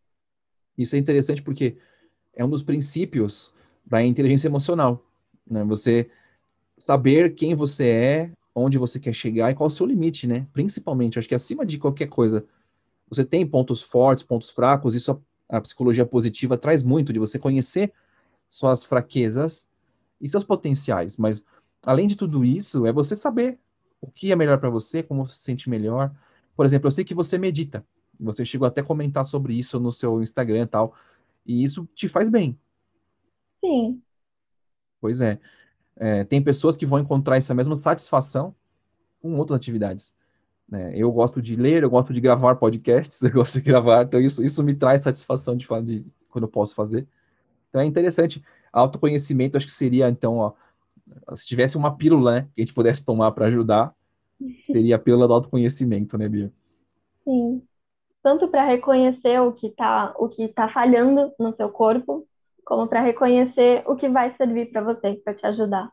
Isso 0.80 0.96
é 0.96 1.00
interessante 1.00 1.42
porque 1.42 1.78
é 2.34 2.44
um 2.46 2.50
dos 2.50 2.64
princípios 2.64 3.52
da 3.86 4.02
inteligência 4.04 4.48
emocional, 4.48 5.06
né? 5.46 5.64
Você 5.66 6.10
saber 6.78 7.36
quem 7.36 7.54
você 7.54 7.90
é, 7.90 8.32
onde 8.56 8.78
você 8.78 9.00
quer 9.00 9.14
chegar 9.14 9.52
e 9.52 9.56
qual 9.56 9.68
o 9.68 9.72
seu 9.72 9.86
limite, 9.86 10.26
né? 10.26 10.48
Principalmente, 10.54 11.20
acho 11.20 11.28
que 11.28 11.36
acima 11.36 11.66
de 11.66 11.78
qualquer 11.78 12.08
coisa, 12.08 12.46
você 13.10 13.26
tem 13.26 13.46
pontos 13.46 13.82
fortes, 13.82 14.24
pontos 14.24 14.50
fracos, 14.50 14.96
isso 14.96 15.22
a, 15.50 15.58
a 15.58 15.62
psicologia 15.62 16.06
positiva 16.06 16.58
traz 16.58 16.82
muito 16.82 17.12
de 17.12 17.20
você 17.20 17.38
conhecer 17.38 17.92
suas 18.50 18.86
fraquezas 18.86 19.68
e 20.22 20.30
seus 20.30 20.44
potenciais, 20.46 21.18
mas 21.18 21.44
além 21.84 22.08
de 22.08 22.16
tudo 22.16 22.46
isso, 22.46 22.86
é 22.86 22.94
você 22.94 23.16
saber 23.16 23.60
o 24.02 24.10
que 24.10 24.32
é 24.32 24.36
melhor 24.36 24.60
para 24.60 24.70
você, 24.70 25.04
como 25.04 25.26
você 25.28 25.36
se 25.36 25.44
sente 25.44 25.70
melhor. 25.70 26.14
Por 26.56 26.66
exemplo, 26.66 26.88
eu 26.88 26.92
sei 26.92 27.04
que 27.04 27.14
você 27.14 27.38
medita. 27.38 27.86
Você 28.20 28.46
chegou 28.46 28.68
até 28.68 28.82
a 28.82 28.84
comentar 28.84 29.24
sobre 29.24 29.54
isso 29.54 29.80
no 29.80 29.92
seu 29.92 30.22
Instagram 30.22 30.64
e 30.64 30.68
tal. 30.68 30.96
E 31.46 31.64
isso 31.64 31.88
te 31.96 32.08
faz 32.08 32.30
bem. 32.30 32.58
Sim. 33.64 34.02
Pois 35.00 35.22
é. 35.22 35.40
é 35.96 36.24
tem 36.24 36.44
pessoas 36.44 36.76
que 36.76 36.86
vão 36.86 37.00
encontrar 37.00 37.38
essa 37.38 37.54
mesma 37.54 37.76
satisfação 37.76 38.54
com 39.22 39.36
outras 39.36 39.58
atividades. 39.58 40.14
Né? 40.68 40.92
Eu 40.96 41.12
gosto 41.12 41.42
de 41.42 41.56
ler, 41.56 41.84
eu 41.84 41.90
gosto 41.90 42.14
de 42.14 42.22
gravar 42.22 42.56
podcasts, 42.56 43.22
eu 43.24 43.32
gosto 43.32 43.56
de 43.56 43.62
gravar, 43.62 44.04
então 44.04 44.20
isso, 44.20 44.44
isso 44.44 44.64
me 44.64 44.76
traz 44.76 45.02
satisfação 45.02 45.56
de, 45.56 45.66
de 45.84 46.06
quando 46.30 46.44
eu 46.44 46.50
posso 46.50 46.76
fazer. 46.76 47.08
Então 47.70 47.82
é 47.82 47.86
interessante. 47.86 48.44
Autoconhecimento, 48.72 49.58
acho 49.58 49.66
que 49.66 49.72
seria, 49.72 50.10
então, 50.10 50.38
ó, 50.38 50.54
se 51.34 51.46
tivesse 51.46 51.76
uma 51.76 51.96
pílula, 51.96 52.36
né, 52.36 52.48
que 52.54 52.62
a 52.62 52.66
gente 52.66 52.74
pudesse 52.74 53.04
tomar 53.04 53.32
para 53.32 53.48
ajudar, 53.48 53.96
seria 54.66 54.96
a 54.96 55.00
pílula 55.00 55.28
do 55.28 55.34
autoconhecimento, 55.34 56.18
né, 56.18 56.30
Bia? 56.30 56.52
Sim. 57.24 57.62
Tanto 58.22 58.48
para 58.48 58.66
reconhecer 58.66 59.40
o 59.40 59.54
que 59.54 59.68
está 59.68 60.14
o 60.18 60.28
que 60.28 60.48
tá 60.50 60.70
falhando 60.70 61.32
no 61.40 61.56
seu 61.56 61.70
corpo, 61.70 62.28
como 62.66 62.88
para 62.88 63.02
reconhecer 63.02 63.84
o 63.88 63.96
que 63.96 64.10
vai 64.10 64.36
servir 64.36 64.72
para 64.72 64.82
você, 64.82 65.14
para 65.24 65.34
te 65.34 65.46
ajudar. 65.46 65.92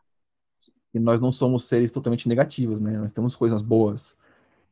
E 0.93 0.99
nós 0.99 1.21
não 1.21 1.31
somos 1.31 1.65
seres 1.65 1.91
totalmente 1.91 2.27
negativos, 2.27 2.79
né? 2.79 2.97
Nós 2.97 3.11
temos 3.11 3.35
coisas 3.35 3.61
boas. 3.61 4.17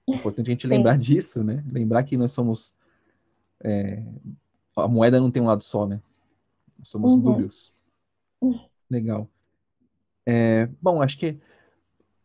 É 0.08 0.16
importante 0.16 0.48
a 0.48 0.52
gente 0.52 0.68
lembrar 0.68 0.98
disso, 0.98 1.44
né? 1.44 1.64
Lembrar 1.72 2.04
que 2.04 2.18
nós 2.18 2.32
somos. 2.32 2.76
É... 3.64 4.04
A 4.76 4.88
moeda 4.88 5.20
não 5.20 5.32
tem 5.32 5.42
um 5.42 5.48
lado 5.48 5.64
só, 5.64 5.88
né? 5.88 6.02
Nós 6.78 6.90
somos 6.90 7.14
uhum. 7.14 7.22
dúbios. 7.22 7.74
Legal. 8.90 9.28
É, 10.26 10.68
bom, 10.82 11.02
acho 11.02 11.18
que 11.18 11.38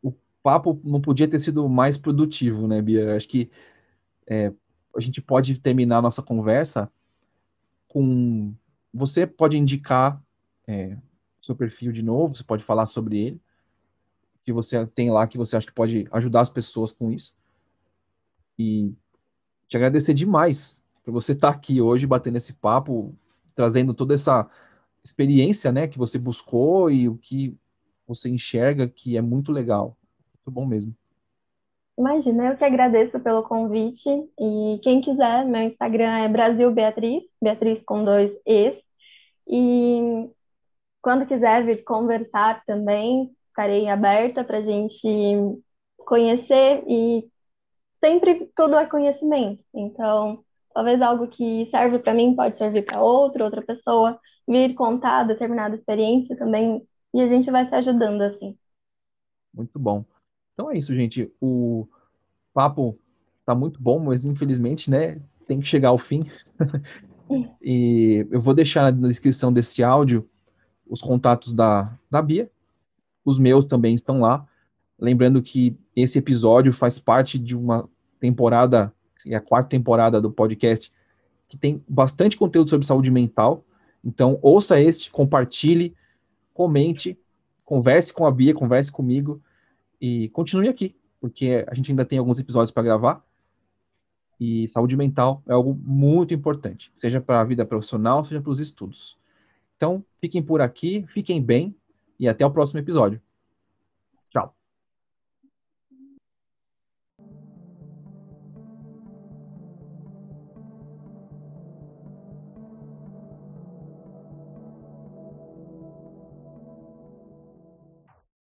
o 0.02 0.12
papo 0.42 0.80
não 0.84 1.00
podia 1.00 1.28
ter 1.28 1.38
sido 1.38 1.68
mais 1.68 1.96
produtivo, 1.96 2.66
né, 2.66 2.80
Bia? 2.80 3.16
Acho 3.16 3.28
que 3.28 3.50
é, 4.26 4.52
a 4.96 5.00
gente 5.00 5.20
pode 5.20 5.58
terminar 5.58 5.98
a 5.98 6.02
nossa 6.02 6.22
conversa 6.22 6.90
com. 7.88 8.54
Você 8.92 9.26
pode 9.26 9.56
indicar 9.56 10.22
é, 10.66 10.96
seu 11.40 11.54
perfil 11.54 11.92
de 11.92 12.02
novo, 12.02 12.34
você 12.34 12.44
pode 12.44 12.64
falar 12.64 12.86
sobre 12.86 13.18
ele, 13.18 13.40
que 14.44 14.52
você 14.52 14.84
tem 14.86 15.10
lá 15.10 15.26
que 15.26 15.38
você 15.38 15.56
acha 15.56 15.66
que 15.66 15.72
pode 15.72 16.08
ajudar 16.10 16.40
as 16.40 16.50
pessoas 16.50 16.92
com 16.92 17.10
isso. 17.10 17.34
E 18.58 18.92
te 19.68 19.76
agradecer 19.76 20.12
demais 20.12 20.82
por 21.04 21.12
você 21.12 21.32
estar 21.32 21.50
aqui 21.50 21.80
hoje 21.80 22.06
batendo 22.06 22.36
esse 22.36 22.52
papo, 22.52 23.14
trazendo 23.54 23.94
toda 23.94 24.14
essa 24.14 24.48
experiência, 25.02 25.72
né, 25.72 25.88
que 25.88 25.98
você 25.98 26.18
buscou 26.18 26.90
e 26.90 27.08
o 27.08 27.16
que 27.16 27.56
você 28.06 28.28
enxerga 28.28 28.88
que 28.88 29.16
é 29.16 29.22
muito 29.22 29.52
legal. 29.52 29.96
Muito 30.34 30.50
bom 30.50 30.66
mesmo. 30.66 30.94
Imagina, 32.00 32.46
eu 32.46 32.56
que 32.56 32.64
agradeço 32.64 33.20
pelo 33.20 33.42
convite. 33.42 34.08
E 34.38 34.80
quem 34.82 35.02
quiser, 35.02 35.44
meu 35.44 35.60
Instagram 35.60 36.20
é 36.20 36.28
Brasil 36.28 36.72
Beatriz, 36.72 37.22
Beatriz 37.42 37.82
com 37.84 38.02
dois 38.02 38.32
E's. 38.46 38.74
E 39.46 40.30
quando 41.02 41.26
quiser 41.26 41.62
vir 41.66 41.84
conversar 41.84 42.64
também, 42.64 43.30
estarei 43.48 43.86
aberta 43.86 44.42
para 44.42 44.58
a 44.58 44.62
gente 44.62 45.06
conhecer 45.98 46.82
e 46.88 47.30
sempre 48.02 48.50
tudo 48.56 48.76
é 48.76 48.86
conhecimento. 48.86 49.62
Então, 49.74 50.42
talvez 50.72 51.02
algo 51.02 51.28
que 51.28 51.68
serve 51.70 51.98
para 51.98 52.14
mim 52.14 52.34
pode 52.34 52.56
servir 52.56 52.86
para 52.86 53.02
outro, 53.02 53.44
outra 53.44 53.60
pessoa, 53.60 54.18
vir 54.48 54.74
contar 54.74 55.24
determinada 55.24 55.76
experiência 55.76 56.34
também 56.38 56.82
e 57.12 57.20
a 57.20 57.28
gente 57.28 57.50
vai 57.50 57.68
se 57.68 57.74
ajudando 57.74 58.22
assim. 58.22 58.56
Muito 59.52 59.78
bom. 59.78 60.02
Então 60.60 60.70
é 60.70 60.76
isso, 60.76 60.94
gente. 60.94 61.32
O 61.40 61.88
papo 62.52 62.98
tá 63.46 63.54
muito 63.54 63.80
bom, 63.80 63.98
mas 63.98 64.26
infelizmente, 64.26 64.90
né, 64.90 65.18
tem 65.46 65.58
que 65.58 65.66
chegar 65.66 65.88
ao 65.88 65.96
fim. 65.96 66.26
e 67.62 68.26
eu 68.30 68.42
vou 68.42 68.52
deixar 68.52 68.92
na 68.92 69.08
descrição 69.08 69.50
desse 69.50 69.82
áudio 69.82 70.28
os 70.86 71.00
contatos 71.00 71.54
da, 71.54 71.98
da 72.10 72.20
Bia. 72.20 72.50
Os 73.24 73.38
meus 73.38 73.64
também 73.64 73.94
estão 73.94 74.20
lá. 74.20 74.46
Lembrando 74.98 75.40
que 75.40 75.74
esse 75.96 76.18
episódio 76.18 76.74
faz 76.74 76.98
parte 76.98 77.38
de 77.38 77.56
uma 77.56 77.88
temporada, 78.20 78.92
é 79.26 79.34
a 79.34 79.40
quarta 79.40 79.70
temporada 79.70 80.20
do 80.20 80.30
podcast, 80.30 80.92
que 81.48 81.56
tem 81.56 81.82
bastante 81.88 82.36
conteúdo 82.36 82.68
sobre 82.68 82.86
saúde 82.86 83.10
mental. 83.10 83.64
Então, 84.04 84.38
ouça 84.42 84.78
este, 84.78 85.10
compartilhe, 85.10 85.96
comente, 86.52 87.18
converse 87.64 88.12
com 88.12 88.26
a 88.26 88.30
Bia, 88.30 88.52
converse 88.52 88.92
comigo 88.92 89.40
e 90.00 90.28
continue 90.30 90.68
aqui, 90.68 90.96
porque 91.20 91.64
a 91.68 91.74
gente 91.74 91.90
ainda 91.90 92.04
tem 92.04 92.18
alguns 92.18 92.38
episódios 92.38 92.70
para 92.70 92.82
gravar. 92.82 93.24
E 94.38 94.66
saúde 94.68 94.96
mental 94.96 95.42
é 95.46 95.52
algo 95.52 95.74
muito 95.74 96.32
importante, 96.32 96.90
seja 96.96 97.20
para 97.20 97.40
a 97.40 97.44
vida 97.44 97.64
profissional, 97.64 98.24
seja 98.24 98.40
para 98.40 98.50
os 98.50 98.58
estudos. 98.58 99.18
Então, 99.76 100.02
fiquem 100.18 100.42
por 100.42 100.62
aqui, 100.62 101.04
fiquem 101.08 101.42
bem 101.42 101.76
e 102.18 102.26
até 102.26 102.44
o 102.44 102.50
próximo 102.50 102.80
episódio. 102.80 103.20